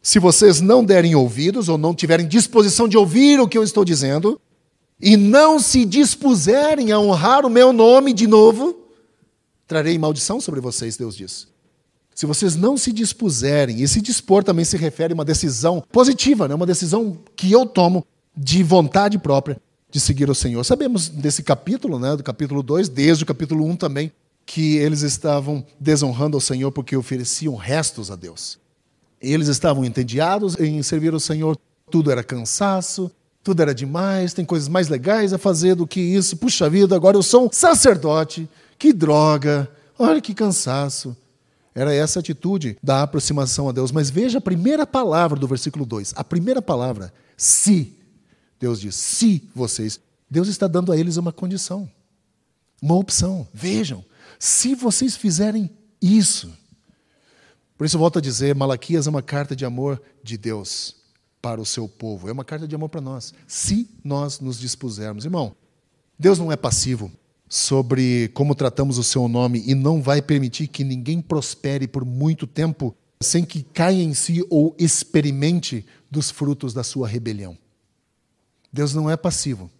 se 0.00 0.18
vocês 0.18 0.62
não 0.62 0.82
derem 0.82 1.14
ouvidos 1.14 1.68
ou 1.68 1.76
não 1.76 1.94
tiverem 1.94 2.26
disposição 2.26 2.88
de 2.88 2.96
ouvir 2.96 3.38
o 3.40 3.46
que 3.46 3.58
eu 3.58 3.62
estou 3.62 3.84
dizendo, 3.84 4.40
e 4.98 5.18
não 5.18 5.58
se 5.58 5.84
dispuserem 5.84 6.92
a 6.92 6.98
honrar 6.98 7.44
o 7.44 7.50
meu 7.50 7.74
nome 7.74 8.14
de 8.14 8.26
novo, 8.26 8.88
trarei 9.66 9.98
maldição 9.98 10.40
sobre 10.40 10.62
vocês, 10.62 10.96
Deus 10.96 11.14
diz. 11.14 11.46
Se 12.14 12.24
vocês 12.24 12.56
não 12.56 12.78
se 12.78 12.90
dispuserem, 12.90 13.82
e 13.82 13.86
se 13.86 14.00
dispor 14.00 14.42
também 14.42 14.64
se 14.64 14.78
refere 14.78 15.12
a 15.12 15.14
uma 15.14 15.26
decisão 15.26 15.84
positiva, 15.92 16.48
né? 16.48 16.54
uma 16.54 16.66
decisão 16.66 17.18
que 17.36 17.52
eu 17.52 17.66
tomo 17.66 18.06
de 18.36 18.62
vontade 18.62 19.18
própria 19.18 19.60
de 19.90 20.00
seguir 20.00 20.30
o 20.30 20.34
Senhor. 20.34 20.64
Sabemos 20.64 21.08
desse 21.08 21.42
capítulo, 21.42 21.98
né, 21.98 22.16
do 22.16 22.22
capítulo 22.22 22.62
2, 22.62 22.88
desde 22.88 23.24
o 23.24 23.26
capítulo 23.26 23.66
1 23.66 23.76
também, 23.76 24.10
que 24.46 24.76
eles 24.76 25.02
estavam 25.02 25.64
desonrando 25.78 26.36
ao 26.36 26.40
Senhor 26.40 26.72
porque 26.72 26.96
ofereciam 26.96 27.54
restos 27.54 28.10
a 28.10 28.16
Deus. 28.16 28.58
Eles 29.20 29.48
estavam 29.48 29.84
entediados 29.84 30.58
em 30.58 30.82
servir 30.82 31.14
o 31.14 31.20
Senhor, 31.20 31.56
tudo 31.90 32.10
era 32.10 32.24
cansaço, 32.24 33.10
tudo 33.44 33.60
era 33.60 33.74
demais, 33.74 34.32
tem 34.32 34.44
coisas 34.44 34.68
mais 34.68 34.88
legais 34.88 35.32
a 35.32 35.38
fazer 35.38 35.74
do 35.74 35.86
que 35.86 36.00
isso. 36.00 36.36
Puxa 36.36 36.70
vida, 36.70 36.96
agora 36.96 37.16
eu 37.16 37.22
sou 37.22 37.46
um 37.46 37.52
sacerdote, 37.52 38.48
que 38.78 38.92
droga, 38.92 39.68
olha 39.98 40.20
que 40.20 40.34
cansaço. 40.34 41.16
Era 41.74 41.94
essa 41.94 42.20
atitude 42.20 42.76
da 42.82 43.02
aproximação 43.02 43.68
a 43.68 43.72
Deus. 43.72 43.92
Mas 43.92 44.10
veja 44.10 44.38
a 44.38 44.42
primeira 44.42 44.86
palavra 44.86 45.38
do 45.38 45.46
versículo 45.46 45.86
2. 45.86 46.12
A 46.16 46.22
primeira 46.22 46.60
palavra, 46.60 47.12
se. 47.36 47.96
Deus 48.62 48.80
diz: 48.80 48.94
se 48.94 49.42
vocês. 49.52 49.98
Deus 50.30 50.46
está 50.46 50.68
dando 50.68 50.92
a 50.92 50.96
eles 50.96 51.16
uma 51.16 51.32
condição, 51.32 51.90
uma 52.80 52.94
opção. 52.94 53.46
Vejam, 53.52 54.04
se 54.38 54.76
vocês 54.76 55.16
fizerem 55.16 55.68
isso. 56.00 56.56
Por 57.76 57.84
isso, 57.84 57.96
eu 57.96 58.00
volto 58.00 58.20
a 58.20 58.22
dizer: 58.22 58.54
Malaquias 58.54 59.08
é 59.08 59.10
uma 59.10 59.20
carta 59.20 59.56
de 59.56 59.64
amor 59.64 60.00
de 60.22 60.38
Deus 60.38 60.94
para 61.42 61.60
o 61.60 61.66
seu 61.66 61.88
povo, 61.88 62.28
é 62.28 62.32
uma 62.32 62.44
carta 62.44 62.68
de 62.68 62.74
amor 62.76 62.88
para 62.88 63.00
nós, 63.00 63.34
se 63.48 63.90
nós 64.04 64.38
nos 64.38 64.60
dispusermos. 64.60 65.24
Irmão, 65.24 65.56
Deus 66.16 66.38
não 66.38 66.52
é 66.52 66.56
passivo 66.56 67.10
sobre 67.48 68.28
como 68.28 68.54
tratamos 68.54 68.96
o 68.96 69.02
seu 69.02 69.26
nome 69.26 69.60
e 69.66 69.74
não 69.74 70.00
vai 70.00 70.22
permitir 70.22 70.68
que 70.68 70.84
ninguém 70.84 71.20
prospere 71.20 71.88
por 71.88 72.04
muito 72.04 72.46
tempo 72.46 72.94
sem 73.20 73.44
que 73.44 73.64
caia 73.64 74.02
em 74.02 74.14
si 74.14 74.46
ou 74.48 74.74
experimente 74.78 75.84
dos 76.08 76.30
frutos 76.30 76.72
da 76.72 76.84
sua 76.84 77.08
rebelião. 77.08 77.58
Deus 78.72 78.94
não 78.94 79.10
é 79.10 79.16
passivo. 79.16 79.70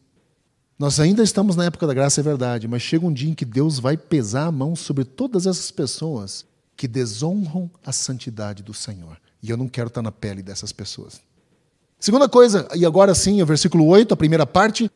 Nós 0.78 0.98
ainda 0.98 1.22
estamos 1.22 1.56
na 1.56 1.64
época 1.64 1.86
da 1.86 1.94
graça, 1.94 2.20
é 2.20 2.24
verdade, 2.24 2.66
mas 2.66 2.82
chega 2.82 3.06
um 3.06 3.12
dia 3.12 3.30
em 3.30 3.34
que 3.34 3.44
Deus 3.44 3.78
vai 3.78 3.96
pesar 3.96 4.46
a 4.46 4.52
mão 4.52 4.74
sobre 4.74 5.04
todas 5.04 5.46
essas 5.46 5.70
pessoas 5.70 6.44
que 6.76 6.88
desonram 6.88 7.70
a 7.84 7.92
santidade 7.92 8.62
do 8.62 8.74
Senhor. 8.74 9.16
E 9.42 9.50
eu 9.50 9.56
não 9.56 9.68
quero 9.68 9.88
estar 9.88 10.02
na 10.02 10.10
pele 10.10 10.42
dessas 10.42 10.72
pessoas. 10.72 11.20
Segunda 12.00 12.28
coisa, 12.28 12.68
e 12.74 12.84
agora 12.84 13.14
sim, 13.14 13.40
o 13.40 13.46
versículo 13.46 13.86
8, 13.86 14.12
a 14.12 14.16
primeira 14.16 14.44
parte, 14.44 14.90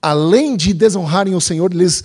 além 0.00 0.56
de 0.56 0.74
desonrarem 0.74 1.34
o 1.34 1.40
Senhor, 1.40 1.72
eles 1.72 2.04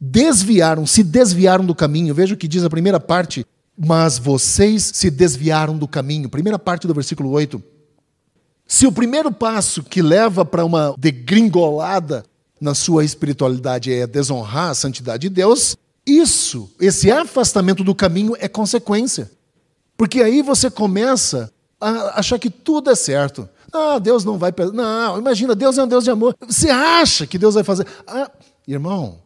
desviaram, 0.00 0.86
se 0.86 1.02
desviaram 1.02 1.66
do 1.66 1.74
caminho. 1.74 2.14
Veja 2.14 2.34
o 2.34 2.38
que 2.38 2.46
diz 2.46 2.62
a 2.62 2.70
primeira 2.70 3.00
parte 3.00 3.44
mas 3.78 4.18
vocês 4.18 4.90
se 4.92 5.08
desviaram 5.08 5.78
do 5.78 5.86
caminho. 5.86 6.28
Primeira 6.28 6.58
parte 6.58 6.86
do 6.88 6.94
versículo 6.94 7.30
8. 7.30 7.62
Se 8.70 8.86
o 8.86 8.92
primeiro 8.92 9.32
passo 9.32 9.82
que 9.82 10.02
leva 10.02 10.44
para 10.44 10.62
uma 10.62 10.94
degringolada 10.98 12.22
na 12.60 12.74
sua 12.74 13.02
espiritualidade 13.02 13.90
é 13.90 14.06
desonrar 14.06 14.68
a 14.68 14.74
santidade 14.74 15.22
de 15.22 15.30
Deus, 15.30 15.74
isso, 16.06 16.70
esse 16.78 17.10
afastamento 17.10 17.82
do 17.82 17.94
caminho 17.94 18.36
é 18.38 18.46
consequência. 18.46 19.30
Porque 19.96 20.20
aí 20.20 20.42
você 20.42 20.70
começa 20.70 21.50
a 21.80 22.20
achar 22.20 22.38
que 22.38 22.50
tudo 22.50 22.90
é 22.90 22.94
certo. 22.94 23.48
Ah, 23.72 23.98
Deus 23.98 24.22
não 24.22 24.36
vai. 24.36 24.52
Não, 24.74 25.18
imagina, 25.18 25.54
Deus 25.54 25.78
é 25.78 25.84
um 25.84 25.88
Deus 25.88 26.04
de 26.04 26.10
amor. 26.10 26.36
Você 26.46 26.68
acha 26.68 27.26
que 27.26 27.38
Deus 27.38 27.54
vai 27.54 27.64
fazer. 27.64 27.86
Ah, 28.06 28.30
irmão, 28.66 29.18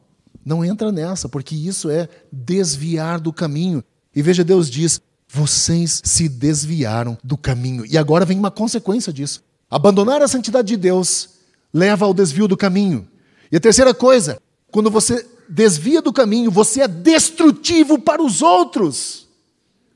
não 0.44 0.64
entra 0.64 0.92
nessa, 0.92 1.28
porque 1.28 1.56
isso 1.56 1.90
é 1.90 2.08
desviar 2.30 3.18
do 3.18 3.32
caminho. 3.32 3.82
E 4.14 4.22
veja, 4.22 4.44
Deus 4.44 4.70
diz: 4.70 5.00
vocês 5.32 6.02
se 6.04 6.28
desviaram 6.28 7.16
do 7.24 7.38
caminho. 7.38 7.86
E 7.86 7.96
agora 7.96 8.26
vem 8.26 8.38
uma 8.38 8.50
consequência 8.50 9.10
disso. 9.10 9.42
Abandonar 9.70 10.20
a 10.20 10.28
santidade 10.28 10.68
de 10.68 10.76
Deus 10.76 11.30
leva 11.72 12.04
ao 12.04 12.12
desvio 12.12 12.46
do 12.46 12.54
caminho. 12.54 13.08
E 13.50 13.56
a 13.56 13.60
terceira 13.60 13.94
coisa, 13.94 14.38
quando 14.70 14.90
você 14.90 15.26
desvia 15.48 16.02
do 16.02 16.12
caminho, 16.12 16.50
você 16.50 16.82
é 16.82 16.88
destrutivo 16.88 17.98
para 17.98 18.22
os 18.22 18.42
outros. 18.42 19.26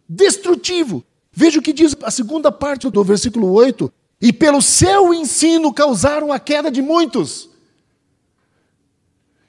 Destrutivo. 0.09 1.05
Veja 1.31 1.59
o 1.59 1.62
que 1.62 1.75
diz 1.75 1.95
a 2.02 2.11
segunda 2.11 2.50
parte 2.50 2.88
do 2.88 3.05
versículo 3.05 3.52
8. 3.52 3.93
E 4.23 4.33
pelo 4.33 4.62
seu 4.62 5.12
ensino 5.12 5.71
causaram 5.71 6.33
a 6.33 6.38
queda 6.38 6.71
de 6.71 6.81
muitos. 6.81 7.50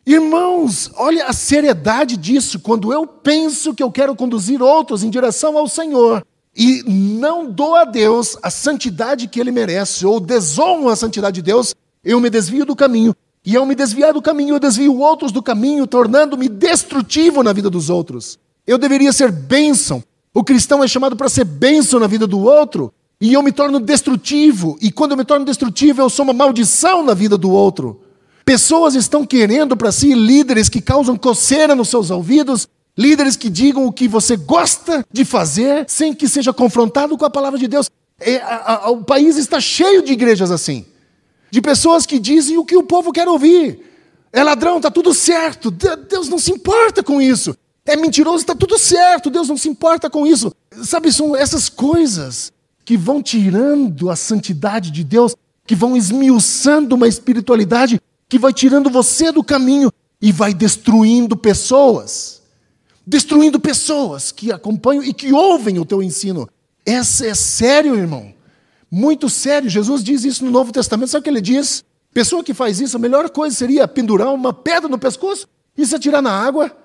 Irmãos, 0.10 0.90
olha 0.96 1.26
a 1.26 1.34
seriedade 1.34 2.16
disso. 2.16 2.62
Quando 2.62 2.94
eu 2.94 3.06
penso 3.06 3.74
que 3.74 3.84
eu 3.84 3.92
quero 3.92 4.16
conduzir 4.16 4.62
outros 4.62 5.04
em 5.04 5.10
direção 5.10 5.58
ao 5.58 5.68
Senhor 5.68 6.26
e 6.56 6.82
não 6.88 7.52
dou 7.52 7.76
a 7.76 7.84
Deus 7.84 8.38
a 8.42 8.50
santidade 8.50 9.28
que 9.28 9.38
ele 9.38 9.52
merece, 9.52 10.06
ou 10.06 10.22
desonro 10.22 10.88
a 10.88 10.96
santidade 10.96 11.36
de 11.36 11.42
Deus, 11.42 11.76
eu 12.06 12.22
me 12.22 12.30
desvio 12.30 12.64
do 12.64 12.74
caminho. 12.74 13.14
E 13.46 13.58
ao 13.58 13.66
me 13.66 13.76
desviar 13.76 14.14
do 14.14 14.22
caminho, 14.22 14.56
eu 14.56 14.60
desvio 14.62 14.98
outros 14.98 15.34
do 15.34 15.44
caminho, 15.44 15.86
tornando-me 15.86 16.48
destrutivo 16.48 17.44
na 17.44 17.52
vida 17.52 17.70
dos 17.70 17.90
outros. 17.90 18.40
Eu 18.66 18.78
deveria 18.78 19.12
ser 19.12 19.30
bênção. 19.30 20.02
O 20.34 20.42
cristão 20.42 20.82
é 20.82 20.88
chamado 20.88 21.18
para 21.18 21.28
ser 21.28 21.44
bênção 21.44 22.00
na 22.00 22.08
vida 22.08 22.26
do 22.26 22.40
outro. 22.40 22.94
E 23.20 23.34
eu 23.34 23.44
me 23.44 23.52
torno 23.52 23.78
destrutivo. 23.78 24.78
E 24.82 24.90
quando 24.90 25.12
eu 25.12 25.18
me 25.18 25.26
torno 25.26 25.46
destrutivo, 25.46 26.02
eu 26.02 26.10
sou 26.10 26.24
uma 26.24 26.34
maldição 26.34 27.04
na 27.04 27.14
vida 27.14 27.38
do 27.38 27.52
outro. 27.52 28.07
Pessoas 28.48 28.96
estão 28.96 29.26
querendo 29.26 29.76
para 29.76 29.92
si 29.92 30.14
líderes 30.14 30.70
que 30.70 30.80
causam 30.80 31.18
coceira 31.18 31.76
nos 31.76 31.90
seus 31.90 32.10
ouvidos, 32.10 32.66
líderes 32.98 33.36
que 33.36 33.50
digam 33.50 33.86
o 33.86 33.92
que 33.92 34.08
você 34.08 34.38
gosta 34.38 35.06
de 35.12 35.26
fazer 35.26 35.84
sem 35.86 36.14
que 36.14 36.30
seja 36.30 36.54
confrontado 36.54 37.18
com 37.18 37.26
a 37.26 37.30
palavra 37.30 37.60
de 37.60 37.68
Deus. 37.68 37.90
É, 38.18 38.38
a, 38.38 38.86
a, 38.86 38.90
o 38.90 39.04
país 39.04 39.36
está 39.36 39.60
cheio 39.60 40.02
de 40.02 40.14
igrejas 40.14 40.50
assim, 40.50 40.86
de 41.52 41.62
pessoas 41.62 42.06
que 42.06 42.18
dizem 42.18 42.58
o 42.58 42.64
que 42.64 42.78
o 42.78 42.84
povo 42.84 43.12
quer 43.12 43.28
ouvir. 43.28 43.82
É 44.32 44.42
ladrão, 44.42 44.78
está 44.78 44.90
tudo 44.90 45.14
certo, 45.14 45.70
Deus 45.70 46.30
não 46.30 46.40
se 46.40 46.54
importa 46.54 47.04
com 47.04 47.22
isso. 47.22 47.54
É 47.86 47.98
mentiroso, 47.98 48.38
está 48.38 48.56
tudo 48.56 48.80
certo, 48.80 49.30
Deus 49.30 49.50
não 49.50 49.58
se 49.58 49.68
importa 49.68 50.10
com 50.10 50.26
isso. 50.26 50.54
Sabe, 50.86 51.12
são 51.12 51.36
essas 51.36 51.68
coisas 51.68 52.54
que 52.86 52.96
vão 52.96 53.22
tirando 53.22 54.10
a 54.10 54.16
santidade 54.16 54.90
de 54.90 55.04
Deus, 55.04 55.36
que 55.66 55.76
vão 55.76 55.98
esmiuçando 55.98 56.96
uma 56.96 57.10
espiritualidade 57.10 58.00
que 58.30 58.38
vai 58.38 58.54
tirando 58.54 58.90
você 58.90 59.32
do 59.32 59.44
caminho 59.44 59.92
e 60.22 60.32
vai 60.32 60.54
destruindo 60.54 61.36
pessoas. 61.38 62.42
Destruindo 63.06 63.60
pessoas 63.60 64.32
que 64.32 64.52
acompanham 64.52 65.04
e 65.04 65.14
que 65.14 65.32
ouvem 65.32 65.80
o 65.80 65.86
teu 65.86 66.04
ensino. 66.04 66.50
Essa 66.86 67.28
é 67.28 67.34
sério, 67.34 67.96
irmão. 67.96 68.34
Muito 68.92 69.30
sério. 69.30 69.70
Jesus 69.70 70.04
diz 70.04 70.24
isso 70.24 70.44
no 70.44 70.52
Novo 70.52 70.72
Testamento. 70.72 71.10
Sabe 71.10 71.22
o 71.22 71.24
que 71.24 71.30
ele 71.30 71.42
diz? 71.42 71.84
Pessoa 72.14 72.44
que 72.44 72.54
faz 72.54 72.80
isso, 72.80 72.98
a 72.98 73.00
melhor 73.00 73.30
coisa 73.30 73.56
seria 73.56 73.88
pendurar 73.88 74.34
uma 74.34 74.54
pedra 74.54 74.90
no 74.90 74.98
pescoço 74.98 75.48
e 75.78 75.86
se 75.86 75.96
atirar 75.96 76.22
na 76.22 76.32
água. 76.32 76.76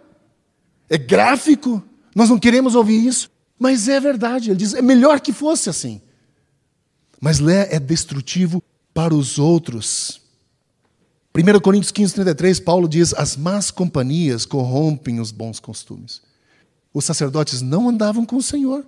É 0.88 0.98
gráfico. 0.98 1.82
Nós 2.14 2.28
não 2.28 2.38
queremos 2.38 2.74
ouvir 2.74 3.04
isso. 3.06 3.30
Mas 3.58 3.88
é 3.88 3.98
verdade. 3.98 4.50
Ele 4.50 4.58
diz: 4.58 4.74
é 4.74 4.82
melhor 4.82 5.20
que 5.20 5.32
fosse 5.32 5.70
assim. 5.70 6.00
Mas 7.20 7.38
Lé 7.38 7.68
é 7.70 7.80
destrutivo 7.80 8.62
para 8.92 9.14
os 9.14 9.38
outros. 9.38 10.21
1 11.34 11.60
Coríntios 11.60 11.90
15, 11.90 12.14
33, 12.14 12.60
Paulo 12.60 12.88
diz: 12.88 13.14
As 13.14 13.36
más 13.36 13.70
companhias 13.70 14.44
corrompem 14.44 15.18
os 15.18 15.30
bons 15.30 15.58
costumes. 15.58 16.20
Os 16.92 17.04
sacerdotes 17.04 17.62
não 17.62 17.88
andavam 17.88 18.26
com 18.26 18.36
o 18.36 18.42
Senhor 18.42 18.84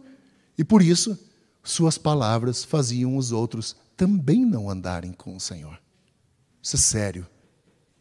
e 0.59 0.63
por 0.63 0.83
isso 0.83 1.19
suas 1.63 1.97
palavras 1.97 2.63
faziam 2.63 3.17
os 3.17 3.33
outros 3.33 3.75
também 3.97 4.45
não 4.45 4.69
andarem 4.69 5.13
com 5.13 5.35
o 5.35 5.41
Senhor. 5.41 5.79
Isso 6.63 6.77
é 6.77 6.79
sério. 6.79 7.27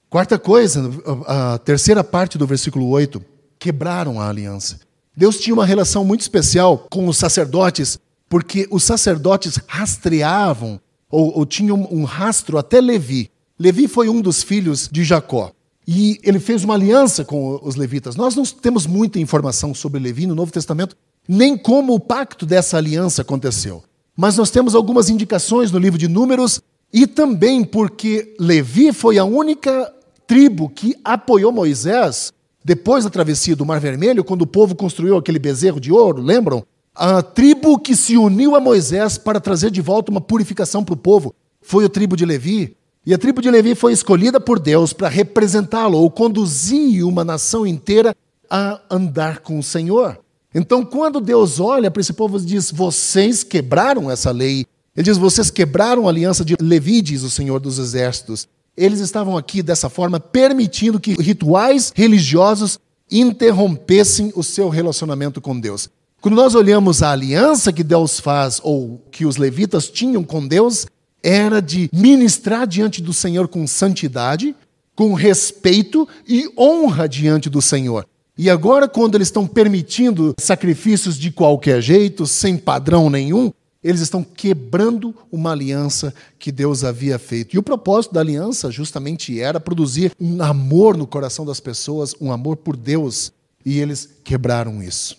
Quarta 0.10 0.38
coisa, 0.38 0.92
a 1.26 1.58
terceira 1.58 2.04
parte 2.04 2.38
do 2.38 2.46
versículo 2.46 2.88
8, 2.90 3.24
quebraram 3.58 4.20
a 4.20 4.28
aliança. 4.28 4.80
Deus 5.16 5.40
tinha 5.40 5.54
uma 5.54 5.66
relação 5.66 6.04
muito 6.04 6.22
especial 6.22 6.78
com 6.90 7.08
os 7.08 7.18
sacerdotes, 7.18 7.98
porque 8.28 8.68
os 8.70 8.84
sacerdotes 8.84 9.58
rastreavam 9.68 10.80
ou, 11.10 11.38
ou 11.38 11.46
tinham 11.46 11.88
um 11.90 12.04
rastro 12.04 12.58
até 12.58 12.82
Levi. 12.82 13.32
Levi 13.64 13.88
foi 13.88 14.10
um 14.10 14.20
dos 14.20 14.44
filhos 14.44 14.90
de 14.92 15.06
Jacó. 15.06 15.54
E 15.88 16.20
ele 16.22 16.38
fez 16.38 16.66
uma 16.66 16.74
aliança 16.74 17.24
com 17.24 17.58
os 17.64 17.78
levitas. 17.78 18.14
Nós 18.14 18.36
não 18.36 18.44
temos 18.44 18.86
muita 18.86 19.20
informação 19.20 19.74
sobre 19.74 20.02
Levi 20.02 20.28
no 20.28 20.36
Novo 20.36 20.52
Testamento, 20.52 20.98
nem 21.26 21.58
como 21.58 21.94
o 21.94 22.00
pacto 22.00 22.46
dessa 22.46 22.76
aliança 22.76 23.22
aconteceu. 23.22 23.82
Mas 24.18 24.36
nós 24.36 24.52
temos 24.52 24.76
algumas 24.76 25.10
indicações 25.10 25.72
no 25.72 25.80
livro 25.80 25.98
de 25.98 26.10
Números 26.10 26.60
e 26.92 27.08
também 27.08 27.64
porque 27.64 28.36
Levi 28.38 28.92
foi 28.92 29.18
a 29.18 29.24
única 29.24 29.94
tribo 30.28 30.68
que 30.68 30.94
apoiou 31.02 31.50
Moisés 31.50 32.34
depois 32.66 33.06
da 33.06 33.10
travessia 33.10 33.56
do 33.56 33.66
Mar 33.66 33.80
Vermelho, 33.80 34.26
quando 34.26 34.42
o 34.42 34.48
povo 34.48 34.76
construiu 34.76 35.16
aquele 35.16 35.40
bezerro 35.40 35.80
de 35.80 35.90
ouro, 35.90 36.22
lembram? 36.22 36.66
A 36.94 37.22
tribo 37.22 37.80
que 37.80 37.96
se 37.96 38.18
uniu 38.18 38.58
a 38.58 38.60
Moisés 38.60 39.18
para 39.18 39.40
trazer 39.40 39.72
de 39.72 39.80
volta 39.80 40.12
uma 40.12 40.22
purificação 40.22 40.84
para 40.84 40.94
o 40.94 40.98
povo 40.98 41.34
foi 41.62 41.86
a 41.86 41.90
tribo 41.90 42.18
de 42.18 42.26
Levi. 42.26 42.76
E 43.06 43.14
a 43.14 43.18
tribo 43.18 43.42
de 43.42 43.52
Levi 43.52 43.76
foi 43.76 43.92
escolhida 43.92 44.40
por 44.40 44.60
Deus 44.60 44.94
para 44.94 45.10
representá-lo 45.10 45.98
ou 45.98 46.10
conduzir 46.10 47.06
uma 47.06 47.24
nação 47.26 47.68
inteira 47.68 48.16
a 48.50 48.80
andar 48.90 49.40
com 49.40 49.60
o 49.60 49.64
Senhor. 49.64 50.20
Então, 50.56 50.86
quando 50.86 51.20
Deus 51.20 51.60
olha 51.60 51.92
para 51.92 52.00
esse 52.00 52.14
povo 52.14 52.38
e 52.38 52.42
diz: 52.42 52.72
Vocês 52.72 53.44
quebraram 53.44 54.10
essa 54.10 54.32
lei. 54.32 54.66
Ele 54.96 55.04
diz: 55.04 55.18
Vocês 55.18 55.50
quebraram 55.50 56.08
a 56.08 56.10
aliança 56.10 56.46
de 56.46 56.56
Levi, 56.62 57.02
diz 57.02 57.24
o 57.24 57.30
Senhor 57.30 57.60
dos 57.60 57.78
Exércitos. 57.78 58.48
Eles 58.76 59.00
estavam 59.00 59.38
aqui 59.38 59.62
dessa 59.62 59.90
forma, 59.90 60.20
permitindo 60.20 61.00
que 61.00 61.14
rituais 61.14 61.92
religiosos 61.96 62.80
interrompessem 63.12 64.32
o 64.36 64.44
seu 64.44 64.70
relacionamento 64.70 65.42
com 65.42 65.60
Deus. 65.60 65.90
Quando 66.22 66.36
nós 66.36 66.56
olhamos 66.56 67.04
a 67.04 67.12
aliança 67.12 67.74
que 67.74 67.84
Deus 67.84 68.20
faz, 68.20 68.62
ou 68.64 69.02
que 69.12 69.26
os 69.26 69.36
levitas 69.36 69.90
tinham 69.90 70.24
com 70.24 70.48
Deus, 70.48 70.88
era 71.24 71.62
de 71.62 71.90
ministrar 71.94 72.68
diante 72.68 73.02
do 73.02 73.14
Senhor 73.14 73.48
com 73.48 73.66
santidade, 73.66 74.54
com 74.94 75.14
respeito 75.14 76.08
e 76.28 76.52
honra 76.58 77.08
diante 77.08 77.50
do 77.50 77.62
Senhor. 77.62 78.06
E 78.38 78.50
agora, 78.50 78.88
quando 78.88 79.16
eles 79.16 79.28
estão 79.28 79.48
permitindo 79.48 80.34
sacrifícios 80.40 81.18
de 81.18 81.32
qualquer 81.32 81.82
jeito, 81.82 82.26
sem 82.26 82.58
padrão 82.58 83.10
nenhum, 83.10 83.52
eles 83.84 84.02
estão 84.02 84.24
quebrando 84.24 85.14
uma 85.32 85.52
aliança 85.52 86.14
que 86.40 86.52
Deus 86.52 86.84
havia 86.84 87.20
feito. 87.20 87.56
E 87.56 87.60
o 87.60 87.64
propósito 87.64 88.14
da 88.14 88.22
aliança 88.22 88.72
justamente 88.72 89.40
era 89.40 89.60
produzir 89.60 90.14
um 90.20 90.42
amor 90.42 90.98
no 90.98 91.06
coração 91.06 91.46
das 91.46 91.60
pessoas, 91.60 92.16
um 92.20 92.32
amor 92.32 92.58
por 92.58 92.76
Deus. 92.76 93.32
E 93.66 93.80
eles 93.80 94.10
quebraram 94.24 94.82
isso. 94.82 95.18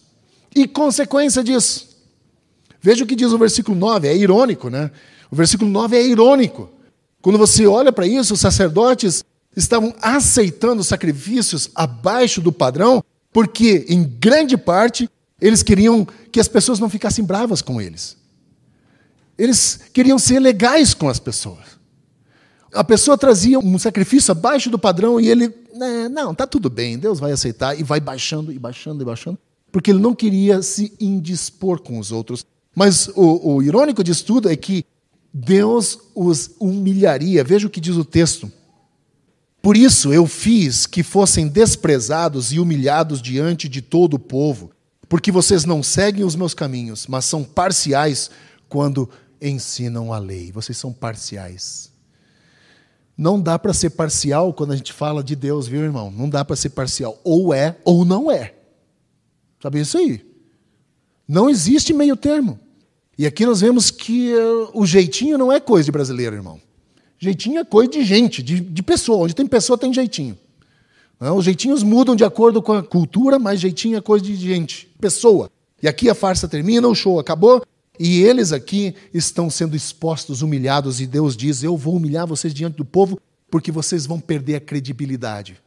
E 0.55 0.67
consequência 0.67 1.45
disso. 1.45 1.94
Veja 2.85 3.03
o 3.03 3.07
que 3.07 3.17
diz 3.17 3.33
o 3.33 3.39
versículo 3.39 3.75
9, 3.75 4.07
é 4.07 4.15
irônico, 4.15 4.69
né? 4.69 4.91
O 5.31 5.35
versículo 5.35 5.71
9 5.71 5.97
é 5.97 6.07
irônico. 6.07 6.69
Quando 7.23 7.39
você 7.39 7.67
olha 7.67 7.91
para 7.91 8.07
isso, 8.07 8.35
os 8.35 8.41
sacerdotes 8.41 9.25
estavam 9.57 9.95
aceitando 10.03 10.85
sacrifícios 10.85 11.71
abaixo 11.75 12.43
do 12.43 12.53
padrão, 12.53 13.03
porque, 13.33 13.87
em 13.89 14.05
grande 14.05 14.59
parte, 14.59 15.09
eles 15.41 15.63
queriam 15.63 16.07
que 16.31 16.39
as 16.39 16.47
pessoas 16.47 16.79
não 16.79 16.91
ficassem 16.91 17.25
bravas 17.25 17.63
com 17.63 17.81
eles. 17.81 18.19
Eles 19.39 19.81
queriam 19.91 20.19
ser 20.19 20.39
legais 20.39 20.93
com 20.93 21.09
as 21.09 21.19
pessoas. 21.19 21.79
A 22.71 22.85
pessoa 22.85 23.17
trazia 23.17 23.59
um 23.59 23.79
sacrifício 23.79 24.31
abaixo 24.31 24.69
do 24.69 24.79
padrão 24.79 25.19
e 25.19 25.31
ele, 25.31 25.51
né, 25.75 26.07
não, 26.11 26.35
tá 26.35 26.47
tudo 26.47 26.69
bem, 26.69 26.99
Deus 26.99 27.19
vai 27.19 27.33
aceitar, 27.33 27.81
e 27.81 27.83
vai 27.83 27.99
baixando 27.99 28.53
e 28.53 28.59
baixando 28.59 29.03
e 29.03 29.07
baixando, 29.07 29.39
porque 29.73 29.91
ele 29.91 30.01
não 30.01 30.15
queria 30.15 30.61
se 30.61 30.95
indispor 31.01 31.81
com 31.81 31.99
os 31.99 32.13
outros. 32.13 32.45
Mas 32.75 33.09
o, 33.09 33.55
o 33.55 33.63
irônico 33.63 34.03
disso 34.03 34.25
tudo 34.25 34.51
é 34.51 34.57
que 34.57 34.85
Deus 35.33 35.99
os 36.15 36.51
humilharia. 36.59 37.45
Veja 37.45 37.67
o 37.67 37.71
que 37.71 37.81
diz 37.81 37.97
o 37.97 38.05
texto. 38.05 38.51
Por 39.63 39.77
isso 39.77 40.13
eu 40.13 40.27
fiz 40.27 40.87
que 40.87 41.03
fossem 41.03 41.49
desprezados 41.49 42.53
e 42.53 42.61
humilhados 42.61 43.23
diante 43.23 43.69
de 43.69 43.81
todo 43.81 44.15
o 44.15 44.19
povo. 44.19 44.71
porque 45.09 45.31
vocês 45.31 45.65
não 45.65 45.83
seguem 45.83 46.25
os 46.25 46.35
meus 46.35 46.55
caminhos, 46.55 47.07
mas 47.07 47.25
são 47.25 47.45
parciais 47.45 48.31
quando 48.69 49.09
ensinam 49.41 50.13
a 50.13 50.19
lei. 50.19 50.51
Vocês 50.51 50.77
são 50.77 50.93
parciais. 50.93 51.93
Não 53.17 53.41
dá 53.41 53.59
para 53.59 53.73
ser 53.73 53.91
parcial 53.91 54.53
quando 54.53 54.73
a 54.73 54.77
gente 54.77 54.93
fala 54.93 55.23
de 55.23 55.37
Deus, 55.37 55.69
viu, 55.69 55.83
irmão? 55.83 56.11
Não 56.11 56.29
dá 56.29 56.45
para 56.45 56.57
ser 56.57 56.71
parcial. 56.71 57.21
Ou 57.23 57.55
é 57.55 57.77
ou 57.85 58.05
não 58.05 58.31
é. 58.31 58.55
Sabe 59.63 59.81
isso 59.81 59.97
aí? 59.97 60.25
Não 61.29 61.49
existe 61.49 61.93
meio 61.93 62.17
termo. 62.17 62.59
E 63.17 63.27
aqui 63.27 63.47
nós 63.47 63.61
vemos 63.61 63.91
que 63.91 64.35
uh, 64.35 64.71
o 64.75 64.85
jeitinho 64.85 65.39
não 65.39 65.53
é 65.53 65.61
coisa 65.61 65.85
de 65.85 65.93
brasileiro, 65.93 66.35
irmão. 66.35 66.61
Jeitinho 67.19 67.61
é 67.61 67.65
coisa 67.65 67.91
de 67.91 68.05
gente, 68.05 68.43
de, 68.43 68.61
de 68.61 68.83
pessoa. 68.83 69.25
Onde 69.25 69.35
tem 69.35 69.47
pessoa, 69.47 69.79
tem 69.79 69.93
jeitinho. 69.93 70.37
Não, 71.21 71.37
os 71.37 71.45
jeitinhos 71.45 71.83
mudam 71.83 72.17
de 72.17 72.25
acordo 72.25 72.61
com 72.61 72.73
a 72.73 72.83
cultura, 72.83 73.39
mas 73.39 73.61
jeitinho 73.61 73.97
é 73.97 74.01
coisa 74.01 74.25
de 74.25 74.35
gente, 74.35 74.89
pessoa. 75.01 75.51
E 75.83 75.89
aqui 75.89 76.11
a 76.11 76.15
farsa 76.15 76.49
termina, 76.49 76.89
o 76.89 76.95
show 76.95 77.21
acabou, 77.21 77.65
e 77.99 78.23
eles 78.23 78.53
aqui 78.53 78.95
estão 79.13 79.49
sendo 79.49 79.77
expostos, 79.77 80.43
humilhados, 80.43 81.01
e 81.01 81.07
Deus 81.07 81.37
diz: 81.37 81.63
Eu 81.63 81.77
vou 81.77 81.97
humilhar 81.97 82.27
vocês 82.27 82.53
diante 82.53 82.77
do 82.77 82.85
povo, 82.85 83.21
porque 83.51 83.71
vocês 83.71 84.05
vão 84.05 84.19
perder 84.19 84.57
a 84.57 84.61
credibilidade. 84.61 85.61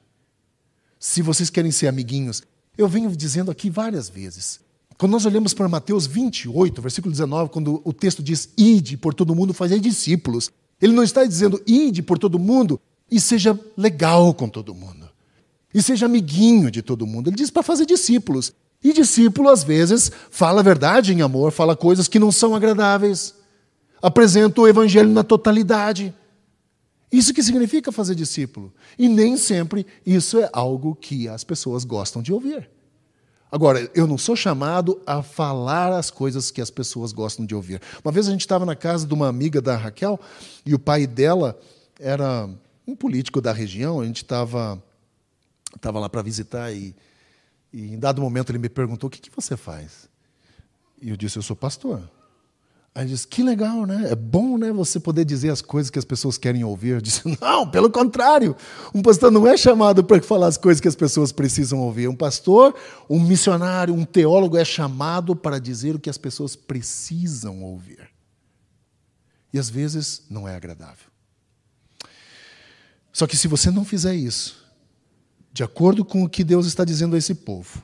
Se 1.00 1.22
vocês 1.22 1.50
querem 1.50 1.72
ser 1.72 1.88
amiguinhos, 1.88 2.44
eu 2.78 2.88
venho 2.88 3.10
dizendo 3.16 3.50
aqui 3.50 3.70
várias 3.70 4.10
vezes. 4.10 4.60
Quando 4.98 5.12
nós 5.12 5.26
olhamos 5.26 5.54
para 5.54 5.70
Mateus 5.70 6.08
28, 6.08 6.82
versículo 6.82 7.12
19, 7.12 7.52
quando 7.52 7.82
o 7.84 7.94
texto 7.94 8.24
diz: 8.24 8.50
Ide 8.58 8.98
por 8.98 9.14
todo 9.14 9.36
mundo, 9.36 9.54
fazer 9.54 9.80
discípulos. 9.80 10.52
Ele 10.82 10.94
não 10.94 11.04
está 11.04 11.24
dizendo 11.26 11.62
ide 11.66 12.02
por 12.02 12.20
todo 12.20 12.38
mundo 12.38 12.80
e 13.10 13.20
seja 13.20 13.60
legal 13.76 14.34
com 14.34 14.48
todo 14.48 14.74
mundo. 14.74 15.10
E 15.74 15.82
seja 15.82 16.06
amiguinho 16.06 16.72
de 16.72 16.82
todo 16.82 17.06
mundo. 17.06 17.30
Ele 17.30 17.36
diz 17.36 17.50
para 17.50 17.64
fazer 17.64 17.86
discípulos. 17.86 18.54
E 18.84 18.94
discípulo, 18.94 19.50
às 19.50 19.64
vezes, 19.64 20.12
fala 20.30 20.60
a 20.62 20.64
verdade 20.64 21.14
em 21.14 21.22
amor, 21.22 21.52
fala 21.52 21.76
coisas 21.76 22.08
que 22.08 22.20
não 22.20 22.32
são 22.32 22.56
agradáveis, 22.56 23.34
apresenta 24.02 24.62
o 24.62 24.68
evangelho 24.68 25.10
na 25.10 25.24
totalidade. 25.24 26.14
Isso 27.12 27.34
que 27.34 27.42
significa 27.42 27.92
fazer 27.92 28.14
discípulo. 28.14 28.72
E 29.00 29.08
nem 29.08 29.36
sempre 29.36 29.86
isso 30.06 30.38
é 30.40 30.50
algo 30.54 30.96
que 30.96 31.28
as 31.28 31.44
pessoas 31.44 31.84
gostam 31.84 32.22
de 32.22 32.32
ouvir. 32.32 32.70
Agora, 33.52 33.90
eu 33.96 34.06
não 34.06 34.18
sou 34.18 34.36
chamado 34.36 35.02
a 35.06 35.24
falar 35.24 35.98
as 35.98 36.12
coisas 36.12 36.52
que 36.52 36.62
as 36.62 36.70
pessoas 36.70 37.14
gostam 37.14 37.46
de 37.46 37.56
ouvir. 37.56 37.82
Uma 38.04 38.12
vez 38.12 38.28
a 38.28 38.32
gente 38.32 38.42
estava 38.42 38.66
na 38.66 38.76
casa 38.76 39.08
de 39.08 39.14
uma 39.14 39.28
amiga 39.28 39.62
da 39.62 39.76
Raquel 39.76 40.20
e 40.66 40.76
o 40.76 40.80
pai 40.80 41.08
dela 41.08 41.58
era 42.00 42.50
um 42.86 42.96
político 42.96 43.40
da 43.40 43.54
região. 43.54 44.02
A 44.02 44.06
gente 44.06 44.24
estava 44.24 44.82
estava 45.76 46.00
lá 46.00 46.10
para 46.10 46.22
visitar 46.22 46.72
e 46.74 46.96
e 47.72 47.94
em 47.94 48.00
dado 48.00 48.22
momento 48.22 48.52
ele 48.52 48.60
me 48.60 48.70
perguntou: 48.70 49.08
o 49.08 49.12
que, 49.12 49.22
que 49.22 49.36
você 49.36 49.58
faz? 49.58 50.10
E 51.02 51.10
eu 51.10 51.18
disse: 51.18 51.38
eu 51.38 51.44
sou 51.44 51.56
pastor. 51.56 52.10
Aí 52.98 53.06
disse: 53.06 53.28
que 53.28 53.44
legal, 53.44 53.86
né? 53.86 54.10
É 54.10 54.16
bom 54.16 54.58
né, 54.58 54.72
você 54.72 55.00
poder 55.00 55.24
dizer 55.24 55.52
as 55.52 55.62
coisas 55.62 55.92
que 55.92 56.00
as 56.00 56.04
pessoas 56.04 56.36
querem 56.36 56.64
ouvir. 56.64 56.90
Eu 56.90 57.02
disse: 57.02 57.22
não, 57.40 57.70
pelo 57.70 57.92
contrário. 57.92 58.56
Um 58.92 59.04
pastor 59.04 59.32
não 59.32 59.48
é 59.48 59.56
chamado 59.56 60.04
para 60.04 60.20
falar 60.20 60.48
as 60.48 60.58
coisas 60.58 60.82
que 60.82 60.88
as 60.88 60.96
pessoas 60.96 61.32
precisam 61.32 61.78
ouvir. 61.78 62.08
Um 62.08 62.16
pastor, 62.16 62.74
um 63.08 63.20
missionário, 63.20 63.94
um 63.94 64.04
teólogo 64.04 64.58
é 64.58 64.66
chamado 64.66 65.36
para 65.36 65.60
dizer 65.60 65.94
o 65.94 66.00
que 66.00 66.10
as 66.10 66.18
pessoas 66.18 66.56
precisam 66.56 67.62
ouvir. 67.62 68.10
E 69.54 69.60
às 69.60 69.70
vezes 69.70 70.24
não 70.28 70.48
é 70.48 70.56
agradável. 70.56 71.06
Só 73.14 73.28
que 73.28 73.38
se 73.38 73.48
você 73.48 73.70
não 73.70 73.86
fizer 73.86 74.16
isso, 74.16 74.66
de 75.54 75.64
acordo 75.64 76.04
com 76.04 76.24
o 76.24 76.30
que 76.30 76.44
Deus 76.44 76.66
está 76.66 76.84
dizendo 76.84 77.16
a 77.16 77.20
esse 77.20 77.36
povo, 77.36 77.80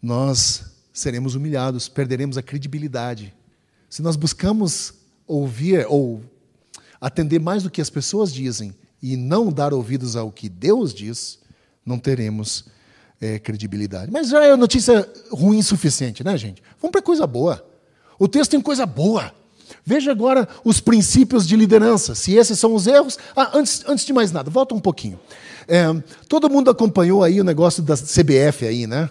nós 0.00 0.66
seremos 0.92 1.34
humilhados, 1.34 1.88
perderemos 1.88 2.38
a 2.38 2.42
credibilidade. 2.42 3.34
Se 3.88 4.02
nós 4.02 4.16
buscamos 4.16 4.94
ouvir 5.26 5.86
ou 5.88 6.22
atender 7.00 7.40
mais 7.40 7.62
do 7.62 7.70
que 7.70 7.80
as 7.80 7.90
pessoas 7.90 8.32
dizem 8.32 8.74
e 9.02 9.16
não 9.16 9.52
dar 9.52 9.72
ouvidos 9.72 10.16
ao 10.16 10.30
que 10.32 10.48
Deus 10.48 10.92
diz, 10.92 11.38
não 11.84 11.98
teremos 11.98 12.66
é, 13.20 13.38
credibilidade. 13.38 14.10
Mas 14.10 14.28
já 14.28 14.44
é 14.44 14.56
notícia 14.56 15.08
ruim 15.30 15.62
suficiente, 15.62 16.22
né, 16.22 16.36
gente? 16.36 16.62
Vamos 16.80 16.92
para 16.92 17.02
coisa 17.02 17.26
boa. 17.26 17.64
O 18.18 18.28
texto 18.28 18.52
tem 18.52 18.60
coisa 18.60 18.84
boa. 18.84 19.32
Veja 19.84 20.10
agora 20.10 20.48
os 20.64 20.80
princípios 20.80 21.46
de 21.46 21.56
liderança. 21.56 22.14
Se 22.14 22.34
esses 22.34 22.58
são 22.58 22.74
os 22.74 22.86
erros. 22.86 23.18
Ah, 23.34 23.50
antes, 23.54 23.84
antes 23.86 24.04
de 24.04 24.12
mais 24.12 24.32
nada, 24.32 24.50
volta 24.50 24.74
um 24.74 24.80
pouquinho. 24.80 25.18
É, 25.66 25.84
todo 26.28 26.48
mundo 26.50 26.70
acompanhou 26.70 27.22
aí 27.22 27.40
o 27.40 27.44
negócio 27.44 27.82
da 27.82 27.94
CBF 27.94 28.66
aí, 28.66 28.86
né? 28.86 29.10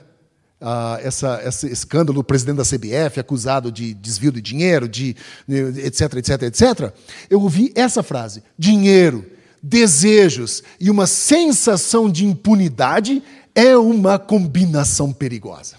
Essa, 1.03 1.39
esse 1.45 1.67
escândalo 1.67 2.19
do 2.19 2.23
presidente 2.23 2.57
da 2.57 2.63
CBF 2.63 3.19
acusado 3.19 3.71
de 3.71 3.93
desvio 3.93 4.31
de 4.31 4.41
dinheiro, 4.41 4.89
de 4.89 5.15
etc, 5.47 6.15
etc, 6.15 6.41
etc. 6.43 6.93
Eu 7.29 7.41
ouvi 7.41 7.71
essa 7.75 8.01
frase: 8.01 8.41
dinheiro, 8.57 9.23
desejos 9.61 10.63
e 10.79 10.89
uma 10.89 11.05
sensação 11.05 12.09
de 12.09 12.25
impunidade 12.25 13.21
é 13.53 13.77
uma 13.77 14.17
combinação 14.17 15.13
perigosa. 15.13 15.75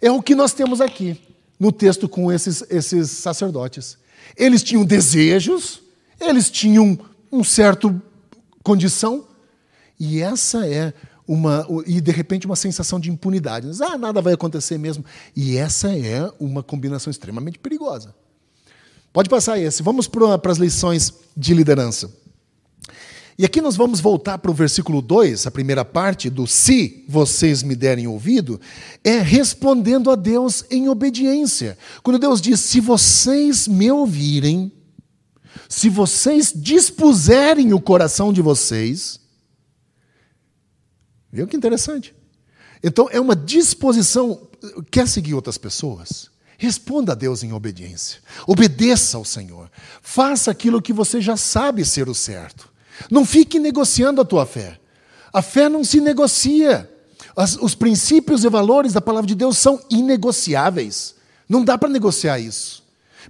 É 0.00 0.10
o 0.10 0.22
que 0.22 0.34
nós 0.34 0.52
temos 0.52 0.80
aqui 0.80 1.20
no 1.58 1.70
texto 1.70 2.08
com 2.08 2.32
esses, 2.32 2.64
esses 2.70 3.10
sacerdotes. 3.10 3.98
Eles 4.36 4.62
tinham 4.62 4.84
desejos, 4.84 5.82
eles 6.18 6.50
tinham 6.50 6.98
um 7.30 7.44
certo 7.44 8.00
condição, 8.62 9.26
e 9.98 10.20
essa 10.20 10.66
é 10.66 10.94
uma. 11.30 11.64
E 11.86 12.00
de 12.00 12.10
repente 12.10 12.44
uma 12.44 12.56
sensação 12.56 12.98
de 12.98 13.08
impunidade. 13.08 13.68
Ah, 13.80 13.96
nada 13.96 14.20
vai 14.20 14.32
acontecer 14.32 14.76
mesmo. 14.78 15.04
E 15.36 15.56
essa 15.56 15.96
é 15.96 16.28
uma 16.40 16.60
combinação 16.60 17.08
extremamente 17.08 17.56
perigosa. 17.56 18.12
Pode 19.12 19.28
passar 19.28 19.56
esse. 19.56 19.80
Vamos 19.80 20.08
para 20.08 20.40
as 20.50 20.58
lições 20.58 21.14
de 21.36 21.54
liderança. 21.54 22.12
E 23.38 23.44
aqui 23.44 23.60
nós 23.60 23.76
vamos 23.76 24.00
voltar 24.00 24.38
para 24.38 24.50
o 24.50 24.54
versículo 24.54 25.00
2, 25.00 25.46
a 25.46 25.50
primeira 25.50 25.84
parte 25.84 26.28
do 26.28 26.48
se 26.48 27.04
vocês 27.08 27.62
me 27.62 27.76
derem 27.76 28.08
ouvido, 28.08 28.60
é 29.04 29.18
respondendo 29.18 30.10
a 30.10 30.16
Deus 30.16 30.64
em 30.68 30.88
obediência. 30.88 31.78
Quando 32.02 32.18
Deus 32.18 32.40
diz: 32.40 32.58
se 32.58 32.80
vocês 32.80 33.68
me 33.68 33.90
ouvirem, 33.90 34.72
se 35.68 35.88
vocês 35.88 36.52
dispuserem 36.54 37.72
o 37.72 37.80
coração 37.80 38.32
de 38.32 38.42
vocês, 38.42 39.20
Viu 41.32 41.46
que 41.46 41.56
interessante? 41.56 42.14
Então, 42.82 43.08
é 43.10 43.20
uma 43.20 43.36
disposição. 43.36 44.48
Quer 44.90 45.06
seguir 45.06 45.34
outras 45.34 45.58
pessoas? 45.58 46.30
Responda 46.58 47.12
a 47.12 47.14
Deus 47.14 47.42
em 47.42 47.52
obediência. 47.52 48.20
Obedeça 48.46 49.16
ao 49.16 49.24
Senhor. 49.24 49.70
Faça 50.02 50.50
aquilo 50.50 50.82
que 50.82 50.92
você 50.92 51.20
já 51.20 51.36
sabe 51.36 51.84
ser 51.84 52.08
o 52.08 52.14
certo. 52.14 52.68
Não 53.10 53.24
fique 53.24 53.58
negociando 53.58 54.20
a 54.20 54.24
tua 54.24 54.44
fé. 54.44 54.78
A 55.32 55.40
fé 55.40 55.68
não 55.68 55.84
se 55.84 56.00
negocia. 56.00 56.90
As, 57.36 57.56
os 57.56 57.74
princípios 57.74 58.44
e 58.44 58.48
valores 58.48 58.92
da 58.92 59.00
palavra 59.00 59.26
de 59.26 59.34
Deus 59.34 59.56
são 59.56 59.80
inegociáveis. 59.90 61.14
Não 61.48 61.64
dá 61.64 61.78
para 61.78 61.88
negociar 61.88 62.38
isso. 62.38 62.82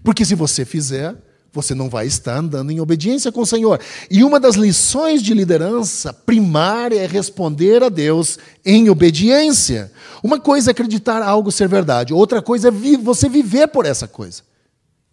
Porque 0.02 0.24
se 0.24 0.34
você 0.34 0.64
fizer, 0.64 1.16
você 1.52 1.74
não 1.74 1.88
vai 1.88 2.06
estar 2.06 2.38
andando 2.38 2.70
em 2.70 2.80
obediência 2.80 3.32
com 3.32 3.40
o 3.40 3.46
Senhor. 3.46 3.80
E 4.10 4.22
uma 4.22 4.38
das 4.38 4.54
lições 4.56 5.22
de 5.22 5.34
liderança 5.34 6.12
primária 6.12 7.00
é 7.00 7.06
responder 7.06 7.82
a 7.82 7.88
Deus 7.88 8.38
em 8.64 8.88
obediência. 8.88 9.90
Uma 10.22 10.38
coisa 10.38 10.70
é 10.70 10.72
acreditar 10.72 11.22
algo 11.22 11.50
ser 11.50 11.68
verdade, 11.68 12.14
outra 12.14 12.40
coisa 12.42 12.68
é 12.68 12.96
você 12.96 13.28
viver 13.28 13.68
por 13.68 13.86
essa 13.86 14.06
coisa 14.06 14.49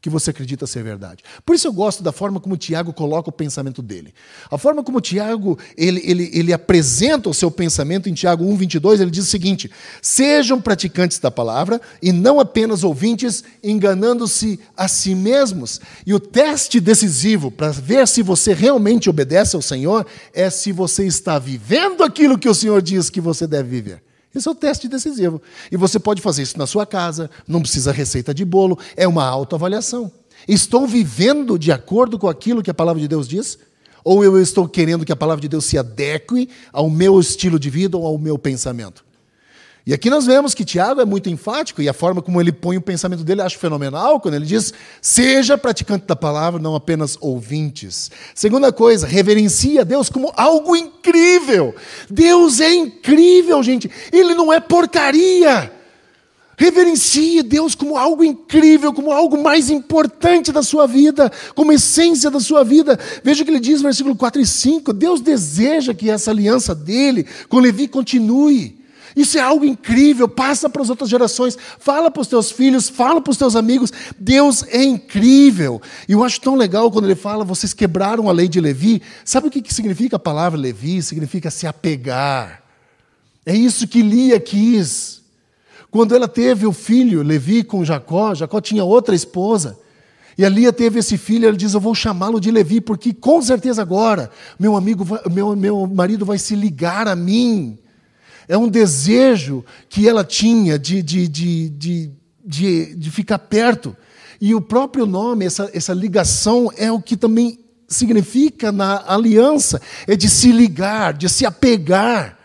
que 0.07 0.11
você 0.11 0.29
acredita 0.29 0.65
ser 0.65 0.83
verdade. 0.83 1.21
Por 1.45 1.53
isso 1.53 1.67
eu 1.67 1.73
gosto 1.73 2.01
da 2.01 2.13
forma 2.13 2.39
como 2.39 2.55
Tiago 2.55 2.93
coloca 2.93 3.29
o 3.29 3.31
pensamento 3.31 3.81
dele. 3.81 4.13
A 4.49 4.57
forma 4.57 4.81
como 4.81 5.01
Tiago 5.01 5.59
ele, 5.77 6.01
ele, 6.05 6.31
ele 6.33 6.53
apresenta 6.53 7.29
o 7.29 7.33
seu 7.33 7.51
pensamento 7.51 8.07
em 8.07 8.13
Tiago 8.13 8.45
1,22, 8.45 9.01
ele 9.01 9.11
diz 9.11 9.25
o 9.25 9.29
seguinte: 9.29 9.69
sejam 10.01 10.61
praticantes 10.61 11.19
da 11.19 11.29
palavra 11.29 11.81
e 12.01 12.13
não 12.13 12.39
apenas 12.39 12.85
ouvintes, 12.85 13.43
enganando-se 13.61 14.59
a 14.77 14.87
si 14.87 15.13
mesmos. 15.13 15.81
E 16.05 16.13
o 16.13 16.19
teste 16.19 16.79
decisivo 16.79 17.51
para 17.51 17.71
ver 17.71 18.07
se 18.07 18.23
você 18.23 18.53
realmente 18.53 19.09
obedece 19.09 19.57
ao 19.57 19.61
Senhor 19.61 20.05
é 20.33 20.49
se 20.49 20.71
você 20.71 21.05
está 21.05 21.37
vivendo 21.37 22.01
aquilo 22.01 22.37
que 22.37 22.47
o 22.47 22.55
Senhor 22.55 22.81
diz 22.81 23.09
que 23.09 23.19
você 23.19 23.45
deve 23.45 23.69
viver. 23.69 24.06
Esse 24.35 24.47
é 24.47 24.51
o 24.51 24.55
teste 24.55 24.87
decisivo. 24.87 25.41
E 25.71 25.77
você 25.77 25.99
pode 25.99 26.21
fazer 26.21 26.43
isso 26.43 26.57
na 26.57 26.67
sua 26.67 26.85
casa, 26.85 27.29
não 27.47 27.61
precisa 27.61 27.91
receita 27.91 28.33
de 28.33 28.45
bolo, 28.45 28.77
é 28.95 29.07
uma 29.07 29.25
autoavaliação. 29.25 30.11
Estou 30.47 30.85
vivendo 30.85 31.57
de 31.57 31.71
acordo 31.71 32.19
com 32.19 32.27
aquilo 32.27 32.61
que 32.61 32.69
a 32.69 32.73
palavra 32.73 33.01
de 33.01 33.07
Deus 33.07 33.27
diz? 33.27 33.57
Ou 34.03 34.23
eu 34.23 34.41
estou 34.41 34.67
querendo 34.67 35.05
que 35.05 35.11
a 35.11 35.15
palavra 35.15 35.41
de 35.41 35.49
Deus 35.49 35.65
se 35.65 35.77
adeque 35.77 36.49
ao 36.71 36.89
meu 36.89 37.19
estilo 37.19 37.59
de 37.59 37.69
vida 37.69 37.97
ou 37.97 38.05
ao 38.05 38.17
meu 38.17 38.37
pensamento? 38.37 39.06
E 39.87 39.93
aqui 39.93 40.09
nós 40.09 40.25
vemos 40.25 40.53
que 40.53 40.65
Tiago 40.65 40.99
é 40.99 41.05
muito 41.05 41.29
enfático 41.29 41.81
e 41.81 41.87
a 41.87 41.93
forma 41.93 42.21
como 42.21 42.41
ele 42.41 42.51
põe 42.51 42.75
o 42.75 42.81
pensamento 42.81 43.23
dele 43.23 43.41
acho 43.41 43.57
fenomenal, 43.57 44.19
quando 44.19 44.33
ele 44.33 44.45
diz: 44.45 44.73
seja 45.01 45.57
praticante 45.57 46.05
da 46.05 46.13
palavra, 46.13 46.61
não 46.61 46.75
apenas 46.75 47.17
ouvintes. 47.21 48.11
Segunda 48.35 48.73
coisa, 48.73 49.07
reverencia 49.07 49.85
Deus 49.85 50.09
como 50.09 50.33
algo 50.35 50.75
incrível. 50.75 51.73
Deus 52.09 52.59
é 52.59 52.73
incrível, 52.73 53.63
gente. 53.63 53.89
Ele 54.11 54.33
não 54.33 54.51
é 54.51 54.59
porcaria. 54.59 55.71
Reverencie 56.57 57.41
Deus 57.41 57.73
como 57.73 57.95
algo 57.95 58.25
incrível, 58.25 58.91
como 58.91 59.13
algo 59.13 59.41
mais 59.41 59.69
importante 59.69 60.51
da 60.51 60.63
sua 60.63 60.85
vida, 60.85 61.31
como 61.55 61.71
essência 61.71 62.29
da 62.29 62.41
sua 62.41 62.61
vida. 62.61 62.99
Veja 63.23 63.41
o 63.41 63.45
que 63.45 63.51
ele 63.51 63.59
diz 63.61 63.77
no 63.77 63.83
versículo 63.83 64.17
4 64.17 64.41
e 64.41 64.45
5. 64.45 64.91
Deus 64.91 65.21
deseja 65.21 65.93
que 65.93 66.09
essa 66.09 66.29
aliança 66.29 66.75
dele 66.75 67.25
com 67.47 67.59
Levi 67.59 67.87
continue. 67.87 68.85
Isso 69.17 69.35
é 69.35 69.41
algo 69.41 69.65
incrível, 69.65 70.27
passa 70.27 70.69
para 70.69 70.79
as 70.79 70.91
outras 70.91 71.09
gerações, 71.09 71.57
fala 71.79 72.11
para 72.11 72.21
os 72.21 72.27
teus 72.27 72.51
filhos, 72.51 72.87
fala 72.87 73.19
para 73.19 73.31
os 73.31 73.37
teus 73.37 73.55
amigos. 73.55 73.91
Deus 74.15 74.63
é 74.67 74.83
incrível. 74.83 75.81
E 76.07 76.11
eu 76.11 76.23
acho 76.23 76.39
tão 76.39 76.53
legal 76.53 76.91
quando 76.91 77.05
ele 77.05 77.15
fala, 77.15 77.43
vocês 77.43 77.73
quebraram 77.73 78.29
a 78.29 78.31
lei 78.31 78.47
de 78.47 78.61
Levi. 78.61 79.01
Sabe 79.25 79.47
o 79.47 79.49
que 79.49 79.73
significa 79.73 80.17
a 80.17 80.19
palavra 80.19 80.59
Levi? 80.59 81.01
Significa 81.01 81.49
se 81.49 81.65
apegar. 81.65 82.61
É 83.43 83.55
isso 83.55 83.87
que 83.87 84.03
Lia 84.03 84.39
quis. 84.39 85.23
Quando 85.89 86.13
ela 86.13 86.27
teve 86.27 86.67
o 86.67 86.71
filho, 86.71 87.23
Levi, 87.23 87.63
com 87.63 87.83
Jacó, 87.83 88.35
Jacó 88.35 88.61
tinha 88.61 88.83
outra 88.83 89.15
esposa. 89.15 89.79
E 90.37 90.45
a 90.45 90.49
Lia 90.49 90.71
teve 90.71 90.99
esse 90.99 91.17
filho, 91.17 91.47
ela 91.47 91.57
diz: 91.57 91.73
Eu 91.73 91.79
vou 91.79 91.95
chamá-lo 91.95 92.39
de 92.39 92.51
Levi, 92.51 92.79
porque 92.79 93.15
com 93.15 93.41
certeza 93.41 93.81
agora 93.81 94.29
meu 94.59 94.75
amigo, 94.75 95.03
meu, 95.31 95.55
meu 95.55 95.87
marido 95.87 96.23
vai 96.23 96.37
se 96.37 96.55
ligar 96.55 97.07
a 97.07 97.15
mim. 97.15 97.79
É 98.47 98.57
um 98.57 98.67
desejo 98.67 99.63
que 99.89 100.07
ela 100.07 100.23
tinha 100.23 100.79
de, 100.79 101.01
de, 101.01 101.27
de, 101.27 101.69
de, 101.69 102.11
de, 102.45 102.95
de 102.95 103.11
ficar 103.11 103.39
perto. 103.39 103.95
E 104.39 104.53
o 104.55 104.61
próprio 104.61 105.05
nome, 105.05 105.45
essa, 105.45 105.69
essa 105.73 105.93
ligação, 105.93 106.71
é 106.77 106.91
o 106.91 107.01
que 107.01 107.17
também 107.17 107.59
significa 107.87 108.71
na 108.71 109.03
aliança: 109.07 109.81
é 110.05 110.15
de 110.15 110.29
se 110.29 110.51
ligar, 110.51 111.13
de 111.13 111.27
se 111.27 111.45
apegar 111.45 112.37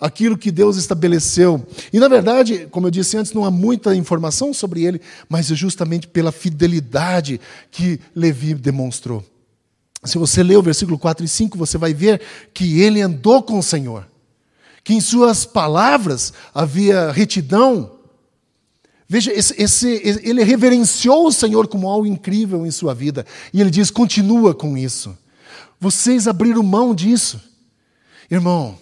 aquilo 0.00 0.36
que 0.36 0.50
Deus 0.50 0.76
estabeleceu. 0.76 1.66
E 1.92 1.98
na 1.98 2.08
verdade, 2.08 2.68
como 2.70 2.86
eu 2.86 2.90
disse 2.90 3.16
antes, 3.16 3.32
não 3.32 3.44
há 3.44 3.50
muita 3.50 3.94
informação 3.94 4.52
sobre 4.52 4.84
ele, 4.84 5.00
mas 5.28 5.50
é 5.50 5.54
justamente 5.54 6.06
pela 6.06 6.32
fidelidade 6.32 7.40
que 7.70 8.00
Levi 8.14 8.54
demonstrou. 8.54 9.24
Se 10.04 10.18
você 10.18 10.42
ler 10.42 10.56
o 10.56 10.62
versículo 10.62 10.98
4 10.98 11.24
e 11.24 11.28
5, 11.28 11.58
você 11.58 11.78
vai 11.78 11.92
ver 11.92 12.20
que 12.54 12.80
ele 12.80 13.00
andou 13.00 13.42
com 13.42 13.58
o 13.58 13.62
Senhor, 13.62 14.06
que 14.86 14.94
em 14.94 15.00
suas 15.00 15.44
palavras 15.44 16.32
havia 16.54 17.10
retidão. 17.10 17.98
Veja, 19.08 19.32
esse, 19.32 19.60
esse, 19.60 19.88
ele 20.22 20.44
reverenciou 20.44 21.26
o 21.26 21.32
Senhor 21.32 21.66
como 21.66 21.88
algo 21.88 22.06
incrível 22.06 22.64
em 22.64 22.70
sua 22.70 22.94
vida. 22.94 23.26
E 23.52 23.60
ele 23.60 23.70
diz: 23.70 23.90
continua 23.90 24.54
com 24.54 24.78
isso. 24.78 25.18
Vocês 25.80 26.28
abriram 26.28 26.62
mão 26.62 26.94
disso. 26.94 27.40
Irmão, 28.30 28.78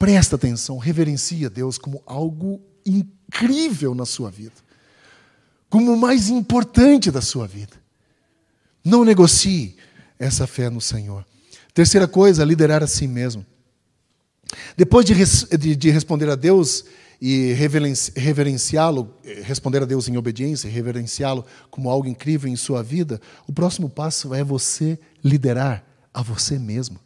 Presta 0.00 0.36
atenção, 0.36 0.78
reverencia 0.78 1.50
Deus 1.50 1.76
como 1.76 2.02
algo 2.06 2.58
incrível 2.86 3.94
na 3.94 4.06
sua 4.06 4.30
vida, 4.30 4.54
como 5.68 5.92
o 5.92 5.96
mais 6.00 6.30
importante 6.30 7.10
da 7.10 7.20
sua 7.20 7.46
vida. 7.46 7.76
Não 8.82 9.04
negocie 9.04 9.76
essa 10.18 10.46
fé 10.46 10.70
no 10.70 10.80
Senhor. 10.80 11.22
Terceira 11.74 12.08
coisa, 12.08 12.46
liderar 12.46 12.82
a 12.82 12.86
si 12.86 13.06
mesmo. 13.06 13.44
Depois 14.76 15.04
de, 15.04 15.12
res, 15.12 15.46
de, 15.58 15.76
de 15.76 15.90
responder 15.90 16.28
a 16.28 16.34
Deus 16.34 16.84
e 17.20 17.52
reverenciá-lo, 18.16 19.14
eh, 19.24 19.42
responder 19.44 19.82
a 19.82 19.86
Deus 19.86 20.08
em 20.08 20.16
obediência, 20.16 20.70
reverenciá-lo 20.70 21.44
como 21.70 21.90
algo 21.90 22.08
incrível 22.08 22.50
em 22.50 22.56
sua 22.56 22.82
vida, 22.82 23.20
o 23.46 23.52
próximo 23.52 23.90
passo 23.90 24.32
é 24.34 24.42
você 24.42 24.98
liderar 25.22 25.84
a 26.14 26.22
você 26.22 26.58
mesmo. 26.58 26.98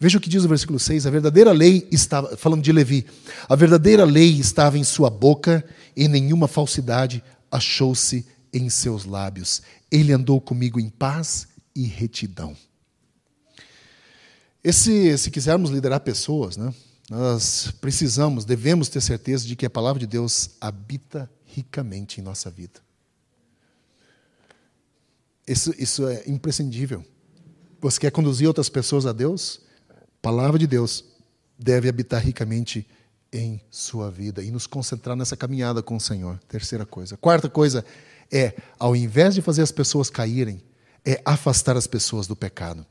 Veja 0.00 0.18
o 0.18 0.20
que 0.20 0.28
diz 0.28 0.44
o 0.44 0.48
versículo 0.48 0.78
6: 0.78 1.06
a 1.06 1.10
verdadeira 1.10 1.52
lei 1.52 1.86
estava, 1.90 2.36
falando 2.36 2.62
de 2.62 2.72
Levi, 2.72 3.06
a 3.48 3.54
verdadeira 3.54 4.04
lei 4.04 4.38
estava 4.38 4.78
em 4.78 4.84
sua 4.84 5.10
boca 5.10 5.64
e 5.96 6.08
nenhuma 6.08 6.48
falsidade 6.48 7.22
achou-se 7.50 8.26
em 8.52 8.70
seus 8.70 9.04
lábios. 9.04 9.62
Ele 9.90 10.12
andou 10.12 10.40
comigo 10.40 10.80
em 10.80 10.88
paz 10.88 11.48
e 11.74 11.84
retidão. 11.84 12.56
Esse, 14.64 15.16
se 15.18 15.30
quisermos 15.30 15.70
liderar 15.70 16.00
pessoas, 16.00 16.56
né, 16.56 16.74
nós 17.10 17.70
precisamos, 17.80 18.44
devemos 18.44 18.88
ter 18.88 19.02
certeza 19.02 19.46
de 19.46 19.54
que 19.54 19.66
a 19.66 19.70
palavra 19.70 20.00
de 20.00 20.06
Deus 20.06 20.52
habita 20.60 21.30
ricamente 21.44 22.20
em 22.20 22.24
nossa 22.24 22.50
vida. 22.50 22.80
Isso, 25.46 25.74
isso 25.78 26.08
é 26.08 26.24
imprescindível. 26.26 27.04
Você 27.80 28.00
quer 28.00 28.10
conduzir 28.10 28.48
outras 28.48 28.70
pessoas 28.70 29.04
a 29.04 29.12
Deus? 29.12 29.60
palavra 30.24 30.58
de 30.58 30.66
Deus 30.66 31.04
deve 31.58 31.86
habitar 31.86 32.24
ricamente 32.24 32.88
em 33.30 33.60
sua 33.70 34.10
vida 34.10 34.42
e 34.42 34.50
nos 34.50 34.66
concentrar 34.66 35.14
nessa 35.14 35.36
caminhada 35.36 35.82
com 35.82 35.96
o 35.96 36.00
Senhor. 36.00 36.40
Terceira 36.48 36.86
coisa. 36.86 37.14
Quarta 37.18 37.46
coisa 37.46 37.84
é, 38.32 38.54
ao 38.78 38.96
invés 38.96 39.34
de 39.34 39.42
fazer 39.42 39.60
as 39.60 39.70
pessoas 39.70 40.08
caírem, 40.08 40.62
é 41.04 41.20
afastar 41.26 41.76
as 41.76 41.86
pessoas 41.86 42.26
do 42.26 42.34
pecado. 42.34 42.86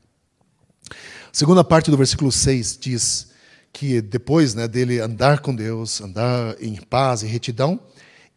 Segunda 1.34 1.64
parte 1.64 1.90
do 1.90 1.96
versículo 1.96 2.30
6 2.30 2.78
diz 2.80 3.30
que 3.72 4.00
depois 4.00 4.54
né, 4.54 4.68
dele 4.68 5.00
andar 5.00 5.40
com 5.40 5.52
Deus, 5.52 6.00
andar 6.00 6.56
em 6.62 6.76
paz 6.76 7.24
e 7.24 7.26
retidão, 7.26 7.80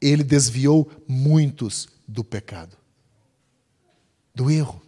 ele 0.02 0.24
desviou 0.24 0.90
muitos 1.08 1.88
do 2.08 2.24
pecado, 2.24 2.76
do 4.34 4.50
erro. 4.50 4.82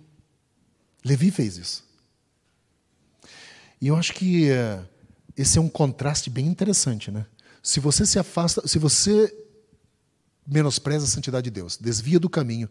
Levi 1.06 1.30
fez 1.30 1.58
isso. 1.58 1.84
E 3.80 3.88
eu 3.88 3.96
acho 3.96 4.14
que 4.14 4.50
uh, 4.50 4.84
esse 5.38 5.60
é 5.60 5.62
um 5.62 5.70
contraste 5.70 6.32
bem 6.32 6.48
interessante, 6.48 7.12
né? 7.12 7.28
Se 7.62 7.80
você 7.80 8.08
se 8.08 8.18
afasta, 8.18 8.68
se 8.68 8.80
você 8.80 9.32
menospreza 10.48 11.06
a 11.06 11.08
santidade 11.08 11.44
de 11.46 11.52
Deus, 11.52 11.78
desvia 11.78 12.20
do 12.20 12.30
caminho, 12.30 12.68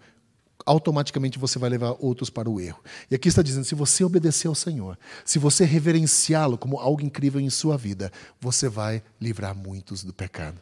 automaticamente 0.68 1.38
você 1.38 1.59
vai 1.59 1.70
levar 1.70 1.96
outros 1.98 2.31
para 2.31 2.48
o 2.48 2.61
erro. 2.61 2.81
E 3.11 3.14
aqui 3.14 3.28
está 3.28 3.42
dizendo: 3.42 3.64
se 3.64 3.74
você 3.74 4.04
obedecer 4.04 4.48
ao 4.48 4.54
Senhor, 4.54 4.98
se 5.24 5.38
você 5.38 5.64
reverenciá-lo 5.64 6.59
como 6.59 6.78
algo 6.78 7.02
incrível 7.02 7.40
em 7.40 7.50
sua 7.50 7.76
vida, 7.76 8.12
você 8.40 8.68
vai 8.68 9.02
livrar 9.20 9.54
muitos 9.54 10.04
do 10.04 10.12
pecado. 10.12 10.61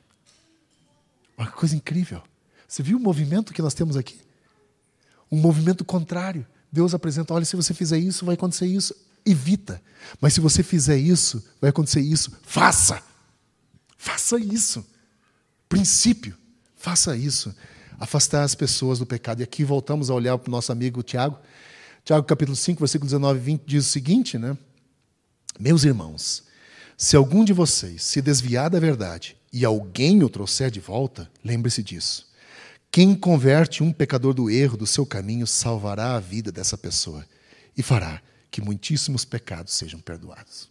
Uma 1.37 1.51
coisa 1.51 1.77
incrível. 1.77 2.23
Você 2.67 2.83
viu 2.83 2.97
o 2.97 3.01
movimento 3.01 3.53
que 3.53 3.63
nós 3.63 3.75
temos 3.75 3.97
aqui? 3.97 4.19
Um 5.31 5.39
movimento 5.39 5.85
contrário. 5.85 6.47
Deus 6.71 6.95
apresenta: 6.95 7.35
olha, 7.35 7.45
se 7.45 7.57
você 7.57 7.75
fizer 7.75 7.99
isso, 7.99 8.25
vai 8.25 8.35
acontecer 8.35 8.67
isso 8.67 8.95
evita. 9.27 9.83
Mas 10.21 10.33
se 10.35 10.41
você 10.41 10.63
fizer 10.63 10.97
isso, 10.97 11.45
vai 11.61 11.71
acontecer 11.71 12.01
isso. 12.01 12.33
Faça. 12.43 13.03
Faça 13.99 14.39
isso. 14.39 14.87
Princípio. 15.69 16.35
Faça 16.77 17.17
isso. 17.17 17.53
Afastar 17.99 18.43
as 18.43 18.55
pessoas 18.55 18.99
do 18.99 19.07
pecado. 19.07 19.41
E 19.41 19.43
aqui 19.43 19.65
voltamos 19.65 20.11
a 20.11 20.15
olhar 20.15 20.37
para 20.39 20.49
o 20.49 20.51
nosso 20.51 20.71
amigo 20.73 21.03
Tiago. 21.03 21.39
Tiago 22.05 22.27
capítulo 22.27 22.57
5, 22.57 22.79
versículo 22.79 23.07
19 23.07 23.39
e 23.39 23.43
20 23.43 23.63
diz 23.67 23.87
o 23.87 23.89
seguinte, 23.89 24.39
né? 24.39 24.57
Meus 25.59 25.85
irmãos, 25.85 26.45
se 26.97 27.17
algum 27.17 27.45
de 27.45 27.53
vocês 27.53 28.03
se 28.03 28.23
desviar 28.23 28.71
da 28.71 28.79
verdade 28.79 29.37
e 29.53 29.65
alguém 29.65 30.23
o 30.23 30.29
trouxer 30.29 30.71
de 30.71 30.81
volta, 30.81 31.31
lembre-se 31.45 31.83
disso. 31.83 32.27
Quem 32.91 33.15
converte 33.15 33.83
um 33.83 33.93
pecador 33.93 34.33
do 34.33 34.49
erro 34.49 34.77
do 34.77 34.87
seu 34.87 35.05
caminho 35.05 35.47
salvará 35.47 36.15
a 36.15 36.21
vida 36.21 36.51
dessa 36.53 36.79
pessoa 36.79 37.27
e 37.77 37.83
fará 37.83 38.23
que 38.51 38.63
muitíssimos 38.63 39.25
pecados 39.25 39.75
sejam 39.75 40.01
perdoados. 40.01 40.71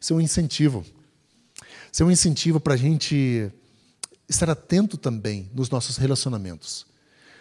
Isso 0.00 0.12
é 0.12 0.16
um 0.16 0.20
incentivo. 0.20 0.84
Isso 1.92 2.02
é 2.02 2.06
um 2.06 2.10
incentivo 2.10 2.60
para 2.60 2.74
a 2.74 2.76
gente 2.76 3.50
estar 4.28 4.50
atento 4.50 4.96
também 4.96 5.50
nos 5.54 5.70
nossos 5.70 5.96
relacionamentos. 5.96 6.86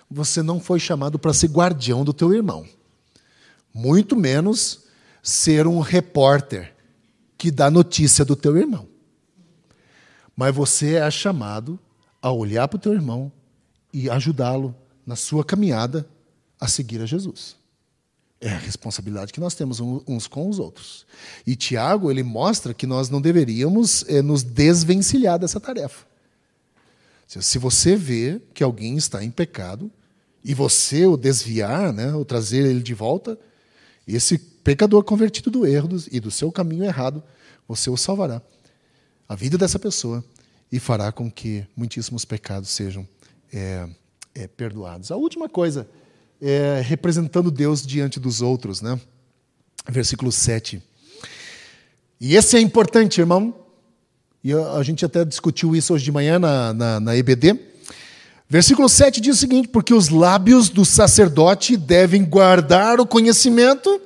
Você 0.10 0.42
não 0.42 0.60
foi 0.60 0.80
chamado 0.80 1.20
para 1.20 1.34
ser 1.34 1.48
guardião 1.48 2.06
do 2.06 2.14
teu 2.14 2.34
irmão, 2.34 2.66
muito 3.74 4.16
menos 4.16 4.86
ser 5.22 5.68
um 5.68 5.80
repórter 5.80 6.74
que 7.38 7.52
dá 7.52 7.70
notícia 7.70 8.24
do 8.24 8.36
teu 8.36 8.58
irmão. 8.58 8.88
Mas 10.36 10.56
você 10.56 10.96
é 10.96 11.12
chamado 11.12 11.78
a 12.22 12.32
olhar 12.32 12.68
para 12.68 12.78
o 12.78 12.80
teu 12.80 12.94
irmão 12.94 13.32
e 13.92 14.10
ajudá-lo 14.10 14.74
na 15.06 15.16
sua 15.16 15.44
caminhada 15.44 16.08
a 16.60 16.68
seguir 16.68 17.02
a 17.02 17.06
Jesus. 17.06 17.56
É 18.40 18.50
a 18.50 18.58
responsabilidade 18.58 19.34
que 19.34 19.40
nós 19.40 19.56
temos 19.56 19.80
uns 19.80 20.28
com 20.28 20.48
os 20.48 20.60
outros. 20.60 21.06
E 21.46 21.56
Tiago, 21.56 22.10
ele 22.10 22.24
mostra 22.24 22.74
que 22.74 22.88
nós 22.88 23.10
não 23.10 23.20
deveríamos 23.20 24.06
é, 24.08 24.22
nos 24.22 24.44
desvencilhar 24.44 25.40
dessa 25.40 25.60
tarefa. 25.60 26.07
Se 27.28 27.60
você 27.60 27.96
vê 27.96 28.42
que 28.54 28.64
alguém 28.64 28.96
está 28.96 29.24
em 29.24 29.30
pecado, 29.30 29.92
e 30.44 30.54
você 30.54 31.06
o 31.06 31.18
desviar, 31.18 31.92
né, 31.92 32.14
ou 32.14 32.24
trazer 32.24 32.66
ele 32.66 32.82
de 32.82 32.94
volta, 32.94 33.38
esse 34.08 34.38
pecador 34.38 35.04
convertido 35.04 35.52
do 35.52 35.66
erro 35.66 35.90
e 36.10 36.22
do 36.22 36.32
seu 36.32 36.52
caminho 36.52 36.86
errado, 36.86 37.22
você 37.68 37.90
o 37.90 37.98
salvará. 37.98 38.42
A 39.28 39.36
vida 39.36 39.58
dessa 39.58 39.78
pessoa 39.78 40.24
e 40.72 40.80
fará 40.80 41.12
com 41.12 41.30
que 41.30 41.66
muitíssimos 41.76 42.24
pecados 42.24 42.70
sejam 42.70 43.06
é, 43.52 43.90
é, 44.34 44.48
perdoados. 44.48 45.12
A 45.12 45.18
última 45.18 45.50
coisa 45.50 45.90
é, 46.42 46.82
representando 46.82 47.52
Deus 47.52 47.86
diante 47.86 48.20
dos 48.20 48.42
outros, 48.42 48.82
né? 48.82 49.00
Versículo 49.90 50.32
7. 50.32 50.82
E 52.22 52.36
esse 52.36 52.56
é 52.56 52.62
importante, 52.62 53.20
irmão. 53.20 53.67
E 54.44 54.54
a, 54.54 54.82
gente 54.84 55.04
até 55.04 55.26
discutiu 55.26 55.76
isso 55.76 55.94
hoje 55.94 56.06
de 56.06 56.12
manhã 56.12 56.40
na, 56.40 56.74
na, 56.74 57.00
na 57.00 57.18
EBD. 57.18 57.60
Versículo 58.50 58.88
7 58.88 59.20
diz 59.20 59.36
o 59.36 59.40
seguinte: 59.40 59.68
Porque 59.68 59.94
os 59.94 60.10
lábios 60.10 60.70
do 60.70 60.86
sacerdote 60.86 61.76
devem 61.76 62.24
guardar 62.24 63.00
o 63.00 63.06
conhecimento. 63.06 64.02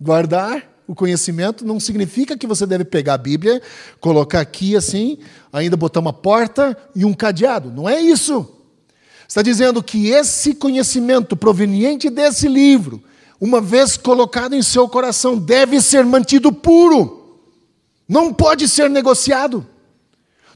Guardar 0.00 0.70
o 0.86 0.94
conhecimento 0.94 1.64
não 1.64 1.78
significa 1.78 2.36
que 2.36 2.46
você 2.46 2.66
deve 2.66 2.84
pegar 2.84 3.14
a 3.14 3.18
Bíblia, 3.18 3.62
colocar 4.00 4.40
aqui 4.40 4.74
assim, 4.74 5.18
ainda 5.52 5.76
botar 5.76 6.00
uma 6.00 6.12
porta 6.12 6.76
e 6.94 7.04
um 7.04 7.14
cadeado. 7.14 7.70
Não 7.70 7.88
é 7.88 8.00
isso. 8.00 8.56
Está 9.28 9.42
dizendo 9.42 9.80
que 9.82 10.08
esse 10.08 10.54
conhecimento 10.54 11.36
proveniente 11.36 12.10
desse 12.10 12.48
livro, 12.48 13.00
uma 13.40 13.60
vez 13.60 13.96
colocado 13.96 14.54
em 14.54 14.62
seu 14.62 14.88
coração, 14.88 15.38
deve 15.38 15.80
ser 15.80 16.04
mantido 16.04 16.52
puro. 16.52 17.19
Não 18.10 18.34
pode 18.34 18.66
ser 18.66 18.90
negociado. 18.90 19.64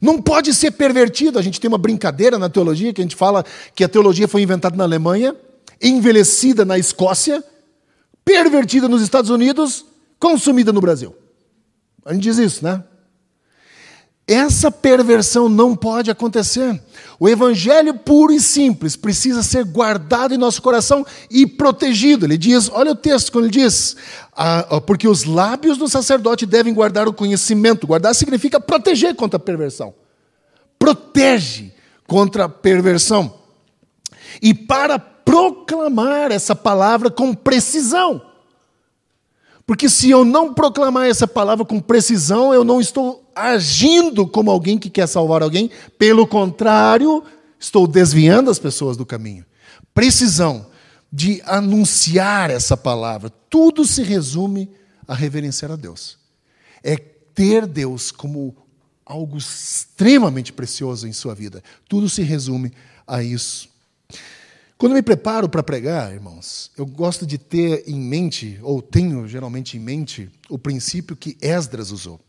Não 0.03 0.21
pode 0.21 0.53
ser 0.53 0.73
pervertido. 0.73 1.39
A 1.39 1.43
gente 1.43 1.61
tem 1.61 1.69
uma 1.69 1.79
brincadeira 1.79 2.37
na 2.37 2.49
teologia 2.49 2.93
que 2.93 3.01
a 3.01 3.05
gente 3.05 3.15
fala 3.15 3.45
que 3.77 3.85
a 3.85 3.89
teologia 3.89 4.27
foi 4.27 4.43
inventada 4.43 4.75
na 4.75 4.83
Alemanha, 4.83 5.37
envelhecida 5.81 6.65
na 6.65 6.77
Escócia, 6.77 7.45
pervertida 8.25 8.89
nos 8.89 9.03
Estados 9.03 9.31
Unidos, 9.31 9.87
consumida 10.19 10.73
no 10.73 10.81
Brasil. 10.81 11.15
A 12.05 12.13
gente 12.13 12.25
diz 12.25 12.39
isso, 12.39 12.65
né? 12.65 12.83
Essa 14.27 14.71
perversão 14.71 15.51
não 15.51 15.77
pode 15.77 16.11
acontecer. 16.11 16.81
O 17.21 17.29
evangelho 17.29 17.93
puro 17.93 18.33
e 18.33 18.41
simples 18.41 18.97
precisa 18.97 19.43
ser 19.43 19.65
guardado 19.65 20.33
em 20.33 20.39
nosso 20.39 20.63
coração 20.63 21.05
e 21.31 21.47
protegido. 21.47 22.25
Ele 22.25 22.39
diz, 22.39 22.71
olha 22.73 22.93
o 22.93 22.97
texto 22.97 23.31
quando 23.31 23.45
ele 23.45 23.53
diz, 23.53 23.97
ah, 24.33 24.81
porque 24.87 25.07
os 25.07 25.25
lábios 25.25 25.77
do 25.77 25.89
sacerdote 25.89 26.47
devem 26.47 26.73
guardar 26.73 27.07
o 27.07 27.13
conhecimento. 27.13 27.87
Guardar 27.87 28.15
significa 28.15 28.59
proteger 28.59 29.15
contra 29.15 29.37
a 29.37 29.41
perversão. 29.41 29.95
Protege 30.79 31.75
contra 32.07 32.45
a 32.45 32.49
perversão. 32.49 33.35
E 34.41 34.55
para 34.55 34.99
proclamar 34.99 36.33
essa 36.33 36.55
palavra 36.55 37.11
com 37.11 37.35
precisão. 37.35 38.23
Porque 39.67 39.89
se 39.89 40.11
eu 40.11 40.25
não 40.25 40.53
proclamar 40.53 41.09
essa 41.09 41.27
palavra 41.27 41.65
com 41.65 41.79
precisão, 41.79 42.55
eu 42.55 42.65
não 42.65 42.81
estou 42.81 43.24
agindo 43.35 44.27
como 44.27 44.51
alguém 44.51 44.79
que 44.79 44.91
quer 44.91 45.07
salvar 45.07 45.43
alguém. 45.43 45.71
Pelo 45.99 46.27
contrário, 46.27 47.23
estou 47.59 47.87
desviando 47.87 48.51
as 48.51 48.59
pessoas 48.59 48.97
do 48.97 49.07
caminho. 49.07 49.45
Precisão 49.93 50.67
de 51.13 51.41
anunciar 51.45 52.51
essa 52.51 52.77
palavra. 52.77 53.31
Tudo 53.49 53.87
se 53.87 54.03
resume 54.03 54.71
a 55.07 55.15
reverenciar 55.15 55.71
a 55.71 55.77
Deus. 55.77 56.19
É 56.83 56.97
ter 56.97 57.67
Deus 57.67 58.11
como 58.11 58.57
algo 59.05 59.37
extremamente 59.37 60.53
precioso 60.53 61.07
em 61.07 61.13
sua 61.13 61.35
vida. 61.35 61.63
Tudo 61.89 62.09
se 62.09 62.23
resume 62.23 62.73
a 63.07 63.23
isso. 63.23 63.69
Quando 64.77 64.95
me 64.95 65.03
preparo 65.03 65.49
para 65.49 65.63
pregar, 65.63 66.13
irmãos, 66.13 66.71
eu 66.77 66.85
gosto 66.85 67.25
de 67.25 67.39
ter 67.39 67.85
em 67.87 67.99
mente, 67.99 68.59
ou 68.63 68.83
tenho 68.83 69.27
geralmente 69.29 69.77
em 69.77 69.81
mente, 69.81 70.31
o 70.49 70.59
princípio 70.59 71.17
que 71.17 71.37
Esdras 71.41 71.91
usou. 71.91 72.21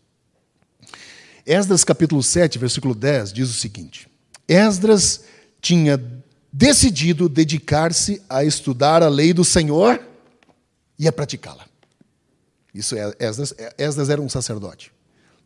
Esdras 1.46 1.84
capítulo 1.84 2.24
7, 2.24 2.58
versículo 2.58 2.96
10 2.96 3.32
diz 3.32 3.50
o 3.50 3.54
seguinte: 3.54 4.08
Esdras 4.48 5.26
tinha 5.62 6.02
decidido 6.52 7.30
dedicar-se 7.30 8.22
a 8.28 8.44
estudar 8.44 9.04
a 9.04 9.10
lei 9.10 9.32
do 9.32 9.46
Senhor 9.46 10.02
e 10.98 11.08
a 11.08 11.12
praticá-la. 11.12 11.66
Isso 12.74 12.96
é 12.96 13.14
Esdras, 13.20 13.54
Esdras 13.78 14.10
era 14.10 14.22
um 14.22 14.28
sacerdote 14.28 14.92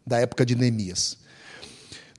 da 0.08 0.20
época 0.20 0.46
de 0.46 0.56
Neemias. 0.56 1.18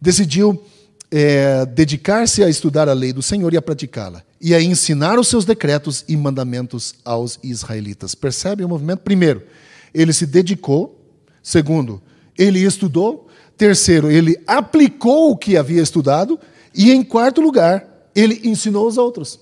Decidiu 0.01 0.63
é, 1.11 1.65
dedicar-se 1.65 2.45
a 2.45 2.51
estudar 2.51 2.89
a 2.89 2.93
lei 2.93 3.13
do 3.13 3.23
Senhor 3.23 3.53
e 3.55 3.57
a 3.57 3.63
praticá-la, 3.63 4.23
e 4.41 4.55
a 4.55 4.61
ensinar 4.61 5.19
os 5.19 5.29
seus 5.29 5.45
decretos 5.47 6.05
e 6.07 6.17
mandamentos 6.17 6.97
aos 7.03 7.39
israelitas. 7.43 8.15
Percebe 8.15 8.63
o 8.63 8.69
movimento? 8.69 9.01
Primeiro, 9.01 9.43
ele 9.95 10.13
se 10.13 10.27
dedicou. 10.27 11.01
Segundo, 11.43 12.03
ele 12.37 12.61
estudou. 12.61 13.30
Terceiro, 13.61 14.11
ele 14.11 14.43
aplicou 14.47 15.31
o 15.31 15.37
que 15.37 15.55
havia 15.55 15.83
estudado. 15.83 16.41
E 16.75 16.91
em 16.93 17.03
quarto 17.03 17.43
lugar, 17.43 18.09
ele 18.15 18.41
ensinou 18.43 18.87
os 18.87 18.97
outros. 18.97 19.39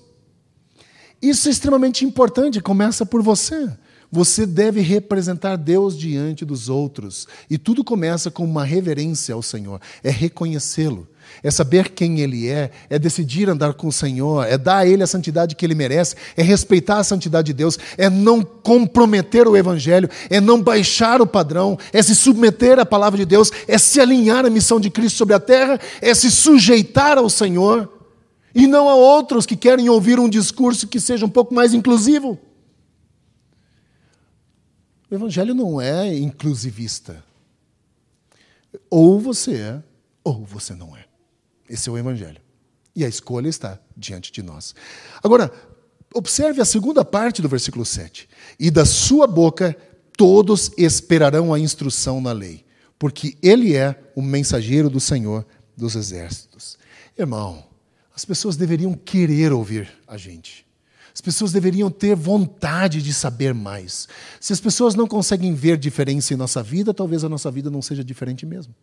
Isso 1.21 1.47
é 1.47 1.51
extremamente 1.51 2.03
importante, 2.03 2.59
começa 2.59 3.05
por 3.05 3.21
você. 3.23 3.71
Você 4.11 4.45
deve 4.45 4.81
representar 4.81 5.55
Deus 5.55 5.97
diante 5.97 6.43
dos 6.43 6.67
outros. 6.67 7.29
E 7.49 7.57
tudo 7.57 7.81
começa 7.81 8.29
com 8.29 8.43
uma 8.43 8.65
reverência 8.65 9.33
ao 9.33 9.41
Senhor, 9.41 9.79
é 10.03 10.09
reconhecê-lo 10.09 11.07
é 11.43 11.51
saber 11.51 11.89
quem 11.89 12.19
Ele 12.19 12.47
é, 12.47 12.71
é 12.89 12.99
decidir 12.99 13.49
andar 13.49 13.73
com 13.73 13.87
o 13.87 13.91
Senhor, 13.91 14.45
é 14.45 14.57
dar 14.57 14.77
a 14.77 14.87
Ele 14.87 15.03
a 15.03 15.07
santidade 15.07 15.55
que 15.55 15.65
Ele 15.65 15.75
merece, 15.75 16.15
é 16.35 16.41
respeitar 16.41 16.97
a 16.97 17.03
santidade 17.03 17.47
de 17.47 17.53
Deus, 17.53 17.77
é 17.97 18.09
não 18.09 18.41
comprometer 18.43 19.47
o 19.47 19.55
Evangelho, 19.55 20.09
é 20.29 20.39
não 20.39 20.61
baixar 20.61 21.21
o 21.21 21.27
padrão, 21.27 21.77
é 21.93 22.01
se 22.01 22.15
submeter 22.15 22.79
à 22.79 22.85
palavra 22.85 23.17
de 23.17 23.25
Deus, 23.25 23.51
é 23.67 23.77
se 23.77 23.99
alinhar 23.99 24.45
à 24.45 24.49
missão 24.49 24.79
de 24.79 24.89
Cristo 24.89 25.17
sobre 25.17 25.33
a 25.33 25.39
terra, 25.39 25.79
é 26.01 26.13
se 26.13 26.31
sujeitar 26.31 27.17
ao 27.17 27.29
Senhor 27.29 27.91
e 28.53 28.67
não 28.67 28.89
a 28.89 28.95
outros 28.95 29.45
que 29.45 29.55
querem 29.55 29.89
ouvir 29.89 30.19
um 30.19 30.29
discurso 30.29 30.87
que 30.87 30.99
seja 30.99 31.25
um 31.25 31.29
pouco 31.29 31.53
mais 31.53 31.73
inclusivo. 31.73 32.37
O 35.09 35.15
Evangelho 35.15 35.55
não 35.55 35.81
é 35.81 36.15
inclusivista. 36.15 37.23
Ou 38.89 39.19
você 39.19 39.55
é, 39.55 39.83
ou 40.23 40.45
você 40.45 40.75
não 40.75 40.95
é. 40.95 41.05
Esse 41.69 41.87
é 41.87 41.91
o 41.91 41.97
Evangelho. 41.97 42.41
E 42.95 43.05
a 43.05 43.07
escolha 43.07 43.47
está 43.47 43.79
diante 43.95 44.31
de 44.31 44.41
nós. 44.41 44.73
Agora, 45.23 45.51
observe 46.13 46.61
a 46.61 46.65
segunda 46.65 47.05
parte 47.05 47.41
do 47.41 47.47
versículo 47.47 47.85
7. 47.85 48.27
E 48.59 48.71
da 48.71 48.85
sua 48.85 49.27
boca 49.27 49.75
todos 50.17 50.71
esperarão 50.77 51.53
a 51.53 51.59
instrução 51.59 52.19
na 52.19 52.31
lei, 52.31 52.65
porque 52.97 53.37
ele 53.41 53.75
é 53.75 53.97
o 54.15 54.21
mensageiro 54.21 54.89
do 54.89 54.99
Senhor 54.99 55.45
dos 55.77 55.95
exércitos. 55.95 56.77
Irmão, 57.17 57.63
as 58.13 58.25
pessoas 58.25 58.57
deveriam 58.57 58.93
querer 58.93 59.53
ouvir 59.53 59.89
a 60.05 60.17
gente. 60.17 60.67
As 61.13 61.21
pessoas 61.21 61.51
deveriam 61.51 61.89
ter 61.89 62.15
vontade 62.15 63.01
de 63.01 63.13
saber 63.13 63.53
mais. 63.53 64.07
Se 64.39 64.53
as 64.53 64.59
pessoas 64.59 64.95
não 64.95 65.07
conseguem 65.07 65.53
ver 65.53 65.77
diferença 65.77 66.33
em 66.33 66.37
nossa 66.37 66.61
vida, 66.61 66.93
talvez 66.93 67.23
a 67.23 67.29
nossa 67.29 67.49
vida 67.49 67.69
não 67.69 67.81
seja 67.81 68.03
diferente 68.03 68.45
mesmo. 68.45 68.75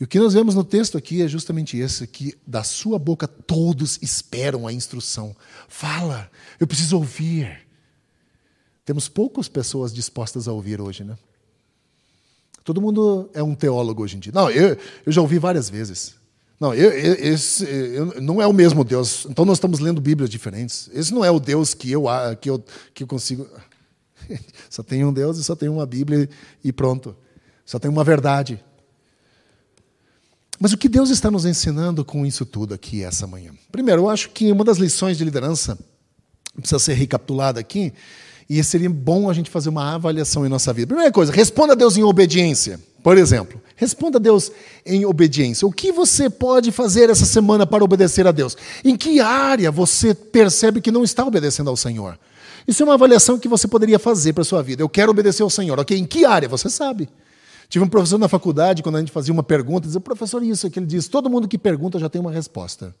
E 0.00 0.04
o 0.04 0.06
que 0.06 0.18
nós 0.18 0.32
vemos 0.32 0.54
no 0.54 0.64
texto 0.64 0.96
aqui 0.96 1.20
é 1.20 1.28
justamente 1.28 1.76
esse: 1.76 2.06
que 2.06 2.34
da 2.46 2.64
sua 2.64 2.98
boca 2.98 3.28
todos 3.28 3.98
esperam 4.00 4.66
a 4.66 4.72
instrução. 4.72 5.36
Fala, 5.68 6.30
eu 6.58 6.66
preciso 6.66 6.96
ouvir. 6.96 7.66
Temos 8.82 9.08
poucas 9.08 9.46
pessoas 9.46 9.92
dispostas 9.92 10.48
a 10.48 10.52
ouvir 10.52 10.80
hoje, 10.80 11.04
né? 11.04 11.18
Todo 12.64 12.80
mundo 12.80 13.28
é 13.34 13.42
um 13.42 13.54
teólogo 13.54 14.02
hoje 14.02 14.16
em 14.16 14.20
dia. 14.20 14.32
Não, 14.34 14.50
eu, 14.50 14.76
eu 15.04 15.12
já 15.12 15.20
ouvi 15.20 15.38
várias 15.38 15.68
vezes. 15.68 16.14
Não, 16.58 16.74
eu, 16.74 16.90
eu, 16.90 17.14
esse 17.32 17.64
eu, 17.64 18.20
não 18.20 18.40
é 18.40 18.46
o 18.46 18.52
mesmo 18.52 18.84
Deus. 18.84 19.26
Então 19.28 19.44
nós 19.44 19.58
estamos 19.58 19.80
lendo 19.80 20.00
Bíblias 20.00 20.30
diferentes. 20.30 20.90
Esse 20.94 21.12
não 21.12 21.24
é 21.24 21.30
o 21.30 21.38
Deus 21.38 21.74
que 21.74 21.90
eu, 21.90 22.04
que 22.40 22.48
eu, 22.48 22.64
que 22.94 23.02
eu 23.02 23.06
consigo. 23.06 23.46
Só 24.70 24.82
tem 24.82 25.04
um 25.04 25.12
Deus 25.12 25.38
e 25.38 25.44
só 25.44 25.56
tem 25.56 25.68
uma 25.68 25.84
Bíblia 25.84 26.28
e 26.62 26.72
pronto. 26.72 27.16
Só 27.64 27.78
tem 27.78 27.90
uma 27.90 28.04
verdade. 28.04 28.62
Mas 30.60 30.74
o 30.74 30.76
que 30.76 30.90
Deus 30.90 31.08
está 31.08 31.30
nos 31.30 31.46
ensinando 31.46 32.04
com 32.04 32.26
isso 32.26 32.44
tudo 32.44 32.74
aqui 32.74 33.02
essa 33.02 33.26
manhã? 33.26 33.52
Primeiro, 33.72 34.02
eu 34.02 34.10
acho 34.10 34.28
que 34.28 34.52
uma 34.52 34.62
das 34.62 34.76
lições 34.76 35.16
de 35.16 35.24
liderança 35.24 35.78
precisa 36.54 36.78
ser 36.78 36.92
recapitulada 36.92 37.58
aqui, 37.58 37.92
e 38.48 38.62
seria 38.64 38.90
bom 38.90 39.30
a 39.30 39.32
gente 39.32 39.48
fazer 39.48 39.68
uma 39.68 39.94
avaliação 39.94 40.44
em 40.44 40.48
nossa 40.48 40.72
vida. 40.72 40.88
Primeira 40.88 41.12
coisa, 41.12 41.32
responda 41.32 41.72
a 41.72 41.76
Deus 41.76 41.96
em 41.96 42.02
obediência. 42.02 42.80
Por 43.02 43.16
exemplo, 43.16 43.62
responda 43.76 44.18
a 44.18 44.20
Deus 44.20 44.52
em 44.84 45.06
obediência. 45.06 45.66
O 45.66 45.72
que 45.72 45.92
você 45.92 46.28
pode 46.28 46.70
fazer 46.72 47.08
essa 47.08 47.24
semana 47.24 47.64
para 47.64 47.82
obedecer 47.82 48.26
a 48.26 48.32
Deus? 48.32 48.56
Em 48.84 48.96
que 48.96 49.20
área 49.20 49.70
você 49.70 50.12
percebe 50.12 50.80
que 50.80 50.90
não 50.90 51.04
está 51.04 51.24
obedecendo 51.24 51.70
ao 51.70 51.76
Senhor? 51.76 52.18
Isso 52.66 52.82
é 52.82 52.84
uma 52.84 52.94
avaliação 52.94 53.38
que 53.38 53.48
você 53.48 53.66
poderia 53.66 53.98
fazer 53.98 54.34
para 54.34 54.42
a 54.42 54.44
sua 54.44 54.62
vida. 54.62 54.82
Eu 54.82 54.88
quero 54.88 55.12
obedecer 55.12 55.42
ao 55.42 55.48
Senhor. 55.48 55.78
Ok, 55.78 55.96
em 55.96 56.04
que 56.04 56.26
área? 56.26 56.48
Você 56.48 56.68
sabe. 56.68 57.08
Tive 57.70 57.84
um 57.84 57.88
professor 57.88 58.18
na 58.18 58.26
faculdade, 58.26 58.82
quando 58.82 58.96
a 58.96 58.98
gente 58.98 59.12
fazia 59.12 59.32
uma 59.32 59.44
pergunta, 59.44 59.86
dizia, 59.86 60.00
professor, 60.00 60.42
isso 60.42 60.66
aqui. 60.66 60.80
Ele 60.80 60.86
diz, 60.86 61.06
todo 61.06 61.30
mundo 61.30 61.46
que 61.46 61.56
pergunta 61.56 62.00
já 62.00 62.08
tem 62.08 62.20
uma 62.20 62.32
resposta. 62.32 62.92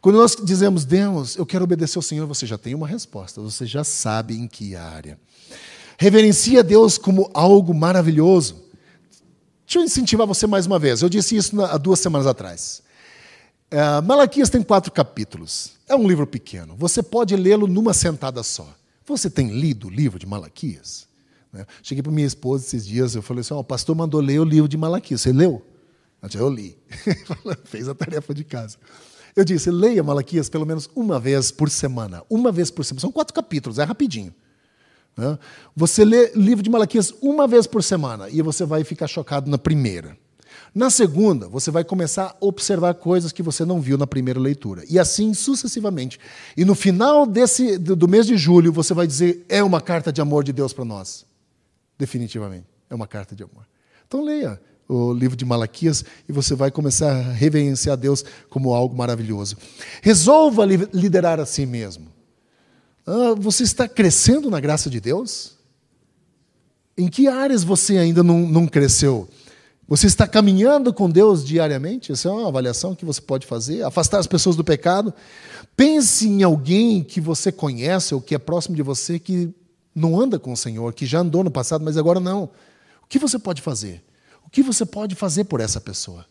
Quando 0.00 0.18
nós 0.18 0.36
dizemos, 0.36 0.84
Deus, 0.84 1.36
eu 1.36 1.44
quero 1.44 1.64
obedecer 1.64 1.98
ao 1.98 2.02
Senhor, 2.02 2.24
você 2.24 2.46
já 2.46 2.56
tem 2.56 2.76
uma 2.76 2.86
resposta, 2.86 3.40
você 3.40 3.66
já 3.66 3.82
sabe 3.82 4.36
em 4.36 4.46
que 4.46 4.76
área. 4.76 5.18
Reverencia 5.98 6.62
Deus 6.62 6.96
como 6.96 7.28
algo 7.34 7.74
maravilhoso. 7.74 8.62
Deixa 9.66 9.80
eu 9.80 9.82
incentivar 9.82 10.28
você 10.28 10.46
mais 10.46 10.64
uma 10.64 10.78
vez. 10.78 11.02
Eu 11.02 11.08
disse 11.08 11.34
isso 11.34 11.60
há 11.60 11.76
duas 11.76 11.98
semanas 11.98 12.28
atrás. 12.28 12.82
Uh, 13.72 14.00
Malaquias 14.06 14.48
tem 14.48 14.62
quatro 14.62 14.92
capítulos. 14.92 15.72
É 15.88 15.96
um 15.96 16.06
livro 16.06 16.26
pequeno. 16.26 16.76
Você 16.76 17.02
pode 17.02 17.34
lê-lo 17.34 17.66
numa 17.66 17.92
sentada 17.92 18.44
só. 18.44 18.72
Você 19.06 19.28
tem 19.28 19.48
lido 19.48 19.88
o 19.88 19.90
livro 19.90 20.20
de 20.20 20.26
Malaquias? 20.26 21.10
Né? 21.52 21.66
Cheguei 21.82 22.02
para 22.02 22.12
minha 22.12 22.26
esposa 22.26 22.64
esses 22.64 22.86
dias, 22.86 23.14
eu 23.14 23.22
falei 23.22 23.42
assim: 23.42 23.54
oh, 23.54 23.58
o 23.58 23.64
pastor 23.64 23.94
mandou 23.94 24.20
ler 24.20 24.40
o 24.40 24.44
livro 24.44 24.68
de 24.68 24.76
Malaquias. 24.76 25.20
Você 25.20 25.32
leu? 25.32 25.62
Ela 26.20 26.28
disse, 26.28 26.42
eu 26.42 26.48
li. 26.48 26.78
Fez 27.64 27.88
a 27.88 27.94
tarefa 27.94 28.32
de 28.32 28.44
casa. 28.44 28.78
Eu 29.36 29.44
disse: 29.44 29.70
leia 29.70 30.02
Malaquias 30.02 30.48
pelo 30.48 30.64
menos 30.64 30.88
uma 30.94 31.18
vez 31.18 31.50
por 31.50 31.68
semana. 31.68 32.22
Uma 32.30 32.50
vez 32.52 32.70
por 32.70 32.84
semana. 32.84 33.00
São 33.00 33.12
quatro 33.12 33.34
capítulos, 33.34 33.78
é 33.78 33.84
rapidinho. 33.84 34.34
Né? 35.16 35.38
Você 35.76 36.04
lê 36.04 36.32
livro 36.34 36.62
de 36.62 36.70
Malaquias 36.70 37.12
uma 37.20 37.46
vez 37.46 37.66
por 37.66 37.82
semana 37.82 38.28
e 38.30 38.40
você 38.40 38.64
vai 38.64 38.84
ficar 38.84 39.06
chocado 39.06 39.50
na 39.50 39.58
primeira. 39.58 40.16
Na 40.74 40.88
segunda, 40.88 41.48
você 41.48 41.70
vai 41.70 41.84
começar 41.84 42.28
a 42.28 42.36
observar 42.40 42.94
coisas 42.94 43.30
que 43.30 43.42
você 43.42 43.62
não 43.62 43.78
viu 43.78 43.98
na 43.98 44.06
primeira 44.06 44.40
leitura. 44.40 44.84
E 44.88 44.98
assim 44.98 45.34
sucessivamente. 45.34 46.18
E 46.56 46.64
no 46.64 46.74
final 46.74 47.26
desse, 47.26 47.76
do 47.76 48.08
mês 48.08 48.26
de 48.26 48.38
julho, 48.38 48.72
você 48.72 48.94
vai 48.94 49.06
dizer: 49.06 49.44
é 49.48 49.62
uma 49.62 49.82
carta 49.82 50.10
de 50.10 50.20
amor 50.20 50.44
de 50.44 50.52
Deus 50.52 50.72
para 50.72 50.84
nós. 50.84 51.26
Definitivamente. 52.02 52.66
É 52.90 52.96
uma 52.96 53.06
carta 53.06 53.32
de 53.32 53.44
amor. 53.44 53.64
Então 54.08 54.24
leia 54.24 54.60
o 54.88 55.12
livro 55.12 55.36
de 55.36 55.44
Malaquias 55.44 56.04
e 56.28 56.32
você 56.32 56.52
vai 56.52 56.68
começar 56.68 57.12
a 57.12 57.32
reverenciar 57.32 57.96
Deus 57.96 58.24
como 58.50 58.74
algo 58.74 58.96
maravilhoso. 58.96 59.56
Resolva 60.02 60.64
liderar 60.66 61.38
a 61.38 61.46
si 61.46 61.64
mesmo. 61.64 62.08
Ah, 63.06 63.36
você 63.38 63.62
está 63.62 63.86
crescendo 63.86 64.50
na 64.50 64.58
graça 64.58 64.90
de 64.90 64.98
Deus? 64.98 65.56
Em 66.98 67.06
que 67.06 67.28
áreas 67.28 67.62
você 67.62 67.98
ainda 67.98 68.24
não, 68.24 68.40
não 68.40 68.66
cresceu? 68.66 69.28
Você 69.86 70.08
está 70.08 70.26
caminhando 70.26 70.92
com 70.92 71.08
Deus 71.08 71.44
diariamente? 71.44 72.10
Essa 72.10 72.28
é 72.28 72.32
uma 72.32 72.48
avaliação 72.48 72.96
que 72.96 73.04
você 73.04 73.20
pode 73.20 73.46
fazer. 73.46 73.84
Afastar 73.84 74.18
as 74.18 74.26
pessoas 74.26 74.56
do 74.56 74.64
pecado. 74.64 75.14
Pense 75.76 76.26
em 76.26 76.42
alguém 76.42 77.04
que 77.04 77.20
você 77.20 77.52
conhece 77.52 78.12
ou 78.12 78.20
que 78.20 78.34
é 78.34 78.38
próximo 78.38 78.74
de 78.74 78.82
você 78.82 79.20
que 79.20 79.54
não 79.94 80.20
anda 80.20 80.38
com 80.38 80.52
o 80.52 80.56
Senhor, 80.56 80.92
que 80.94 81.06
já 81.06 81.20
andou 81.20 81.44
no 81.44 81.50
passado, 81.50 81.84
mas 81.84 81.96
agora 81.96 82.20
não. 82.20 82.44
O 83.02 83.06
que 83.08 83.18
você 83.18 83.38
pode 83.38 83.60
fazer? 83.60 84.02
O 84.46 84.50
que 84.50 84.62
você 84.62 84.84
pode 84.84 85.14
fazer 85.14 85.44
por 85.44 85.60
essa 85.60 85.80
pessoa? 85.80 86.26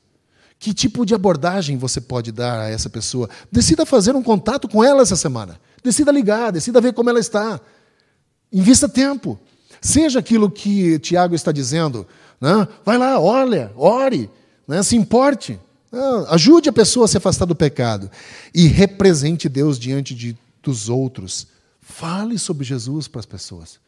Que 0.60 0.74
tipo 0.74 1.06
de 1.06 1.16
abordagem 1.16 1.78
você 1.78 2.00
pode 2.00 2.32
dar 2.32 2.62
a 2.62 2.70
essa 2.70 2.90
pessoa? 2.90 3.30
Decida 3.52 3.86
fazer 3.86 4.16
um 4.16 4.22
contato 4.22 4.68
com 4.68 4.84
ela 4.84 5.02
essa 5.02 5.16
semana. 5.16 5.60
Decida 5.84 6.12
ligar, 6.12 6.52
decida 6.52 6.80
ver 6.80 6.94
como 6.94 7.10
ela 7.10 7.20
está. 7.20 7.60
Invista 8.52 8.88
tempo. 8.88 9.40
Seja 9.82 10.20
aquilo 10.20 10.52
que 10.52 11.00
Tiago 11.00 11.34
está 11.34 11.52
dizendo. 11.52 12.06
Né? 12.40 12.68
Vai 12.86 12.98
lá, 12.98 13.20
olha, 13.20 13.72
ore, 13.76 14.30
né? 14.68 14.84
se 14.84 14.96
importe. 14.96 15.60
Né? 15.92 16.00
Ajude 16.30 16.70
a 16.70 16.74
pessoa 16.74 17.06
a 17.06 17.08
se 17.08 17.18
afastar 17.18 17.46
do 17.46 17.56
pecado. 17.56 18.12
E 18.54 18.68
represente 18.68 19.50
Deus 19.50 19.80
diante 19.80 20.14
de, 20.14 20.38
dos 20.62 20.90
outros. 20.90 21.48
Fale 21.92 22.40
sobre 22.40 22.64
Jesus 22.64 23.08
para 23.08 23.20
as 23.20 23.26
pessoas. 23.26 23.80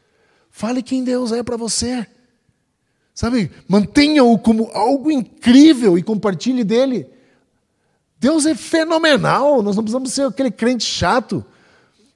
Fale 0.51 0.83
quem 0.83 1.03
Deus 1.03 1.31
é 1.31 1.41
para 1.41 1.57
você. 1.57 2.05
Sabe? 3.15 3.49
Mantenha-o 3.67 4.37
como 4.37 4.69
algo 4.73 5.09
incrível 5.09 5.97
e 5.97 6.03
compartilhe 6.03 6.63
dele. 6.63 7.07
Deus 8.19 8.45
é 8.45 8.55
fenomenal, 8.55 9.61
nós 9.61 9.75
não 9.75 9.83
precisamos 9.83 10.13
ser 10.13 10.27
aquele 10.27 10.51
crente 10.51 10.83
chato. 10.83 11.43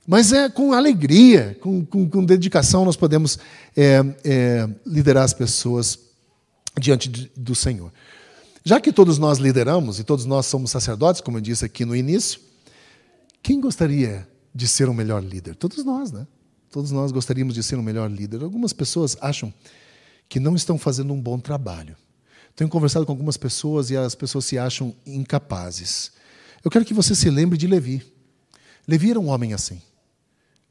Mas 0.05 0.31
é 0.31 0.49
com 0.49 0.71
alegria, 0.71 1.57
com, 1.61 1.85
com, 1.85 2.09
com 2.09 2.23
dedicação, 2.23 2.85
nós 2.85 2.95
podemos 2.95 3.39
é, 3.75 4.03
é, 4.23 4.69
liderar 4.85 5.23
as 5.23 5.33
pessoas 5.33 5.99
diante 6.79 7.09
de, 7.09 7.31
do 7.35 7.55
Senhor. 7.55 7.91
Já 8.63 8.79
que 8.79 8.93
todos 8.93 9.17
nós 9.17 9.37
lideramos 9.37 9.99
e 9.99 10.03
todos 10.03 10.25
nós 10.25 10.45
somos 10.45 10.71
sacerdotes, 10.71 11.21
como 11.21 11.37
eu 11.37 11.41
disse 11.41 11.65
aqui 11.65 11.83
no 11.85 11.95
início, 11.95 12.39
quem 13.41 13.59
gostaria 13.59 14.27
de 14.57 14.67
ser 14.67 14.89
um 14.89 14.93
melhor 14.93 15.23
líder? 15.23 15.55
Todos 15.55 15.85
nós, 15.85 16.11
né? 16.11 16.25
Todos 16.71 16.89
nós 16.89 17.11
gostaríamos 17.11 17.53
de 17.53 17.61
ser 17.61 17.75
um 17.75 17.83
melhor 17.83 18.09
líder. 18.09 18.41
Algumas 18.41 18.73
pessoas 18.73 19.15
acham 19.21 19.53
que 20.27 20.39
não 20.39 20.55
estão 20.55 20.79
fazendo 20.79 21.13
um 21.13 21.21
bom 21.21 21.39
trabalho. 21.39 21.95
Tenho 22.55 22.67
conversado 22.67 23.05
com 23.05 23.11
algumas 23.11 23.37
pessoas 23.37 23.91
e 23.91 23.95
as 23.95 24.15
pessoas 24.15 24.45
se 24.45 24.57
acham 24.57 24.95
incapazes. 25.05 26.11
Eu 26.65 26.71
quero 26.71 26.83
que 26.83 26.93
você 26.93 27.13
se 27.13 27.29
lembre 27.29 27.55
de 27.55 27.67
Levi. 27.67 28.03
Levi 28.87 29.11
era 29.11 29.19
um 29.19 29.27
homem 29.27 29.53
assim. 29.53 29.79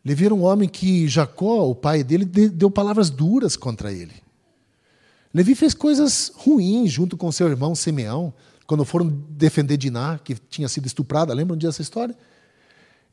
Levi 0.05 0.25
era 0.25 0.35
um 0.35 0.43
homem 0.43 0.69
que 0.69 1.07
Jacó, 1.07 1.69
o 1.69 1.75
pai 1.75 2.03
dele, 2.03 2.25
deu 2.25 2.69
palavras 2.69 3.09
duras 3.09 3.57
contra 3.57 3.93
ele. 3.93 4.15
Levi 5.33 5.55
fez 5.55 5.75
coisas 5.75 6.33
ruins 6.35 6.91
junto 6.91 7.17
com 7.17 7.31
seu 7.31 7.47
irmão 7.47 7.75
Simeão, 7.77 8.35
quando 8.67 8.85
foram 8.85 9.07
defender 9.31 9.77
Diná, 9.77 10.19
que 10.19 10.35
tinha 10.35 10.69
sido 10.69 10.87
estuprada. 10.87 11.33
Lembram 11.33 11.57
dessa 11.57 11.83
história? 11.83 12.17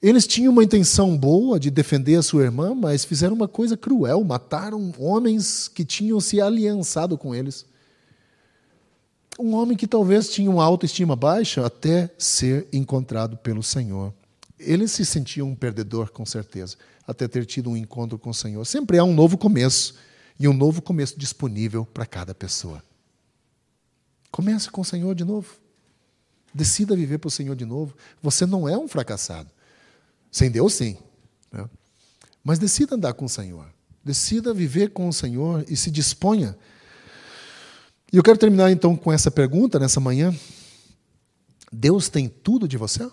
Eles 0.03 0.27
tinham 0.27 0.51
uma 0.51 0.65
intenção 0.65 1.17
boa 1.17 1.57
de 1.57 1.71
defender 1.71 2.15
a 2.15 2.21
sua 2.21 2.43
irmã, 2.43 2.75
mas 2.75 3.05
fizeram 3.05 3.33
uma 3.33 3.47
coisa 3.47 3.77
cruel, 3.77 4.21
mataram 4.21 4.93
homens 4.99 5.69
que 5.69 5.85
tinham 5.85 6.19
se 6.19 6.41
aliançado 6.41 7.17
com 7.17 7.33
eles. 7.33 7.65
Um 9.39 9.53
homem 9.53 9.77
que 9.77 9.87
talvez 9.87 10.27
tinha 10.27 10.51
uma 10.51 10.65
autoestima 10.65 11.15
baixa 11.15 11.65
até 11.65 12.13
ser 12.17 12.67
encontrado 12.73 13.37
pelo 13.37 13.63
Senhor. 13.63 14.13
Ele 14.59 14.89
se 14.89 15.05
sentia 15.05 15.45
um 15.45 15.55
perdedor, 15.55 16.11
com 16.11 16.25
certeza, 16.25 16.75
até 17.07 17.25
ter 17.25 17.45
tido 17.45 17.69
um 17.69 17.77
encontro 17.77 18.19
com 18.19 18.31
o 18.31 18.33
Senhor. 18.33 18.65
Sempre 18.65 18.97
há 18.97 19.05
um 19.05 19.13
novo 19.13 19.37
começo, 19.37 19.95
e 20.37 20.49
um 20.49 20.53
novo 20.53 20.81
começo 20.81 21.17
disponível 21.17 21.85
para 21.85 22.05
cada 22.05 22.35
pessoa. 22.35 22.83
Comece 24.29 24.69
com 24.69 24.81
o 24.81 24.85
Senhor 24.85 25.15
de 25.15 25.23
novo. 25.23 25.55
Decida 26.53 26.93
viver 26.93 27.19
para 27.19 27.29
o 27.29 27.31
Senhor 27.31 27.55
de 27.55 27.65
novo. 27.65 27.95
Você 28.21 28.45
não 28.45 28.67
é 28.67 28.77
um 28.77 28.87
fracassado. 28.87 29.49
Sem 30.33 30.49
Deus, 30.49 30.73
sim. 30.73 30.97
Né? 31.51 31.69
Mas 32.43 32.57
decida 32.57 32.95
andar 32.95 33.13
com 33.13 33.25
o 33.25 33.29
Senhor. 33.29 33.71
Decida 34.03 34.51
viver 34.51 34.89
com 34.89 35.07
o 35.07 35.13
Senhor 35.13 35.63
e 35.69 35.77
se 35.77 35.91
disponha. 35.91 36.57
E 38.11 38.17
eu 38.17 38.23
quero 38.23 38.37
terminar 38.37 38.71
então 38.71 38.97
com 38.97 39.13
essa 39.13 39.29
pergunta 39.29 39.77
nessa 39.77 39.99
manhã. 39.99 40.35
Deus 41.71 42.09
tem 42.09 42.27
tudo 42.27 42.67
de 42.67 42.77
você? 42.77 43.09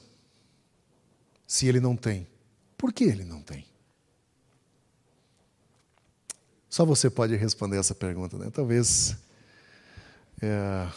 Se 1.46 1.66
ele 1.66 1.78
não 1.78 1.94
tem, 1.94 2.26
por 2.76 2.92
que 2.92 3.04
ele 3.04 3.24
não 3.24 3.42
tem? 3.42 3.66
Só 6.70 6.86
você 6.86 7.10
pode 7.10 7.36
responder 7.36 7.76
essa 7.76 7.94
pergunta, 7.94 8.38
né? 8.38 8.48
Talvez 8.50 9.16
é, 10.40 10.88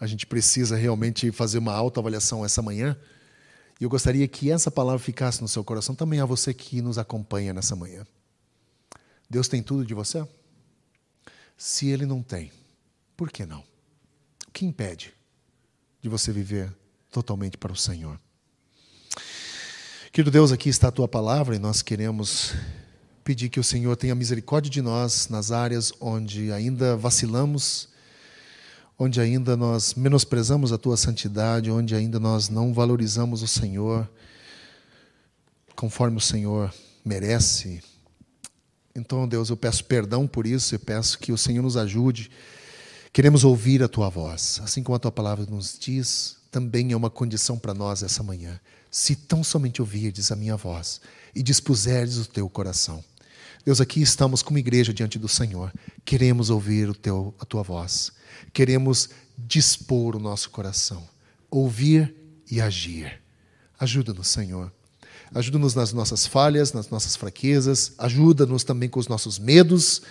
a 0.00 0.06
gente 0.06 0.26
precisa 0.26 0.76
realmente 0.76 1.30
fazer 1.30 1.58
uma 1.58 1.74
autoavaliação 1.74 2.44
essa 2.44 2.62
manhã. 2.62 2.96
E 3.80 3.84
eu 3.84 3.90
gostaria 3.90 4.26
que 4.28 4.50
essa 4.50 4.70
palavra 4.70 4.98
ficasse 4.98 5.42
no 5.42 5.48
seu 5.48 5.64
coração 5.64 5.94
também 5.94 6.20
a 6.20 6.24
você 6.24 6.54
que 6.54 6.80
nos 6.80 6.98
acompanha 6.98 7.52
nessa 7.52 7.74
manhã. 7.74 8.06
Deus 9.28 9.48
tem 9.48 9.62
tudo 9.62 9.84
de 9.84 9.94
você? 9.94 10.26
Se 11.56 11.88
Ele 11.88 12.06
não 12.06 12.22
tem, 12.22 12.52
por 13.16 13.30
que 13.30 13.44
não? 13.44 13.64
O 14.46 14.52
que 14.52 14.64
impede 14.64 15.12
de 16.00 16.08
você 16.08 16.32
viver 16.32 16.72
totalmente 17.10 17.56
para 17.56 17.72
o 17.72 17.76
Senhor? 17.76 18.18
Querido 20.12 20.30
Deus, 20.30 20.52
aqui 20.52 20.68
está 20.68 20.88
a 20.88 20.92
tua 20.92 21.08
palavra 21.08 21.56
e 21.56 21.58
nós 21.58 21.82
queremos 21.82 22.54
pedir 23.24 23.48
que 23.48 23.58
o 23.58 23.64
Senhor 23.64 23.96
tenha 23.96 24.14
misericórdia 24.14 24.70
de 24.70 24.82
nós 24.82 25.28
nas 25.28 25.50
áreas 25.50 25.92
onde 26.00 26.52
ainda 26.52 26.96
vacilamos, 26.96 27.88
onde 28.98 29.20
ainda 29.20 29.56
nós 29.56 29.94
menosprezamos 29.94 30.72
a 30.72 30.78
tua 30.78 30.96
santidade, 30.96 31.70
onde 31.70 31.94
ainda 31.94 32.20
nós 32.20 32.48
não 32.48 32.72
valorizamos 32.72 33.42
o 33.42 33.48
Senhor 33.48 34.08
conforme 35.74 36.16
o 36.16 36.20
Senhor 36.20 36.72
merece. 37.04 37.82
Então, 38.94 39.26
Deus, 39.26 39.50
eu 39.50 39.56
peço 39.56 39.84
perdão 39.84 40.26
por 40.26 40.46
isso 40.46 40.74
e 40.74 40.78
peço 40.78 41.18
que 41.18 41.32
o 41.32 41.38
Senhor 41.38 41.62
nos 41.62 41.76
ajude. 41.76 42.30
Queremos 43.12 43.44
ouvir 43.44 43.82
a 43.82 43.88
tua 43.88 44.08
voz, 44.08 44.60
assim 44.62 44.82
como 44.82 44.96
a 44.96 45.00
tua 45.00 45.12
palavra 45.12 45.44
nos 45.46 45.76
diz, 45.78 46.36
também 46.50 46.92
é 46.92 46.96
uma 46.96 47.10
condição 47.10 47.58
para 47.58 47.74
nós 47.74 48.02
essa 48.02 48.22
manhã 48.22 48.60
se 48.94 49.16
tão 49.16 49.42
somente 49.42 49.82
ouvirdes 49.82 50.30
a 50.30 50.36
minha 50.36 50.56
voz 50.56 51.00
e 51.34 51.42
dispuserdes 51.42 52.16
o 52.18 52.28
teu 52.28 52.48
coração. 52.48 53.02
Deus, 53.64 53.80
aqui 53.80 54.02
estamos 54.02 54.42
como 54.42 54.58
igreja 54.58 54.92
diante 54.92 55.18
do 55.18 55.26
Senhor. 55.26 55.72
Queremos 56.04 56.50
ouvir 56.50 56.90
o 56.90 56.94
teu, 56.94 57.34
a 57.40 57.46
tua 57.46 57.62
voz. 57.62 58.12
Queremos 58.52 59.08
dispor 59.38 60.14
o 60.16 60.18
nosso 60.18 60.50
coração, 60.50 61.02
ouvir 61.50 62.14
e 62.50 62.60
agir. 62.60 63.22
Ajuda-nos, 63.80 64.28
Senhor. 64.28 64.70
Ajuda-nos 65.34 65.74
nas 65.74 65.94
nossas 65.94 66.26
falhas, 66.26 66.74
nas 66.74 66.90
nossas 66.90 67.16
fraquezas. 67.16 67.92
Ajuda-nos 67.96 68.64
também 68.64 68.88
com 68.88 69.00
os 69.00 69.08
nossos 69.08 69.38
medos, 69.38 70.02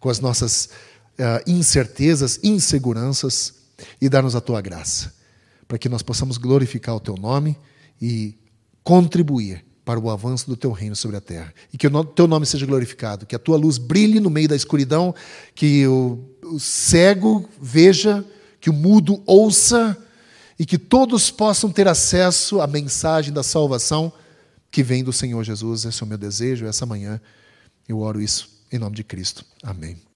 com 0.00 0.08
as 0.08 0.18
nossas 0.18 0.70
uh, 1.18 1.50
incertezas, 1.50 2.40
inseguranças 2.42 3.54
e 4.00 4.08
dá-nos 4.08 4.34
a 4.34 4.40
tua 4.40 4.62
graça, 4.62 5.12
para 5.68 5.76
que 5.76 5.88
nós 5.88 6.02
possamos 6.02 6.38
glorificar 6.38 6.96
o 6.96 7.00
teu 7.00 7.16
nome 7.16 7.58
e 8.00 8.38
contribuir 8.82 9.62
para 9.84 9.98
o 9.98 10.10
avanço 10.10 10.48
do 10.48 10.56
teu 10.56 10.70
reino 10.70 10.94
sobre 10.94 11.16
a 11.16 11.20
terra. 11.20 11.52
E 11.72 11.78
que 11.78 11.86
o 11.86 12.04
teu 12.04 12.26
nome 12.26 12.46
seja 12.46 12.66
glorificado, 12.66 13.26
que 13.26 13.34
a 13.34 13.38
tua 13.38 13.56
luz 13.56 13.78
brilhe 13.78 14.20
no 14.20 14.30
meio 14.30 14.48
da 14.48 14.56
escuridão, 14.56 15.14
que 15.54 15.86
o, 15.86 16.18
o 16.44 16.60
cego 16.60 17.48
veja, 17.60 18.24
que 18.60 18.70
o 18.70 18.72
mudo 18.72 19.22
ouça 19.26 19.96
e 20.58 20.64
que 20.64 20.78
todos 20.78 21.30
possam 21.30 21.70
ter 21.70 21.88
acesso 21.88 22.60
à 22.60 22.66
mensagem 22.66 23.32
da 23.32 23.42
salvação 23.42 24.12
que 24.70 24.82
vem 24.82 25.02
do 25.02 25.12
Senhor 25.12 25.42
Jesus. 25.42 25.84
Esse 25.84 26.02
é 26.02 26.06
o 26.06 26.08
meu 26.08 26.18
desejo, 26.18 26.66
essa 26.66 26.86
manhã 26.86 27.20
eu 27.88 27.98
oro 27.98 28.20
isso 28.20 28.48
Em 28.70 28.78
nome 28.78 28.96
de 28.96 29.04
Cristo. 29.04 29.44
Amém. 29.62 30.11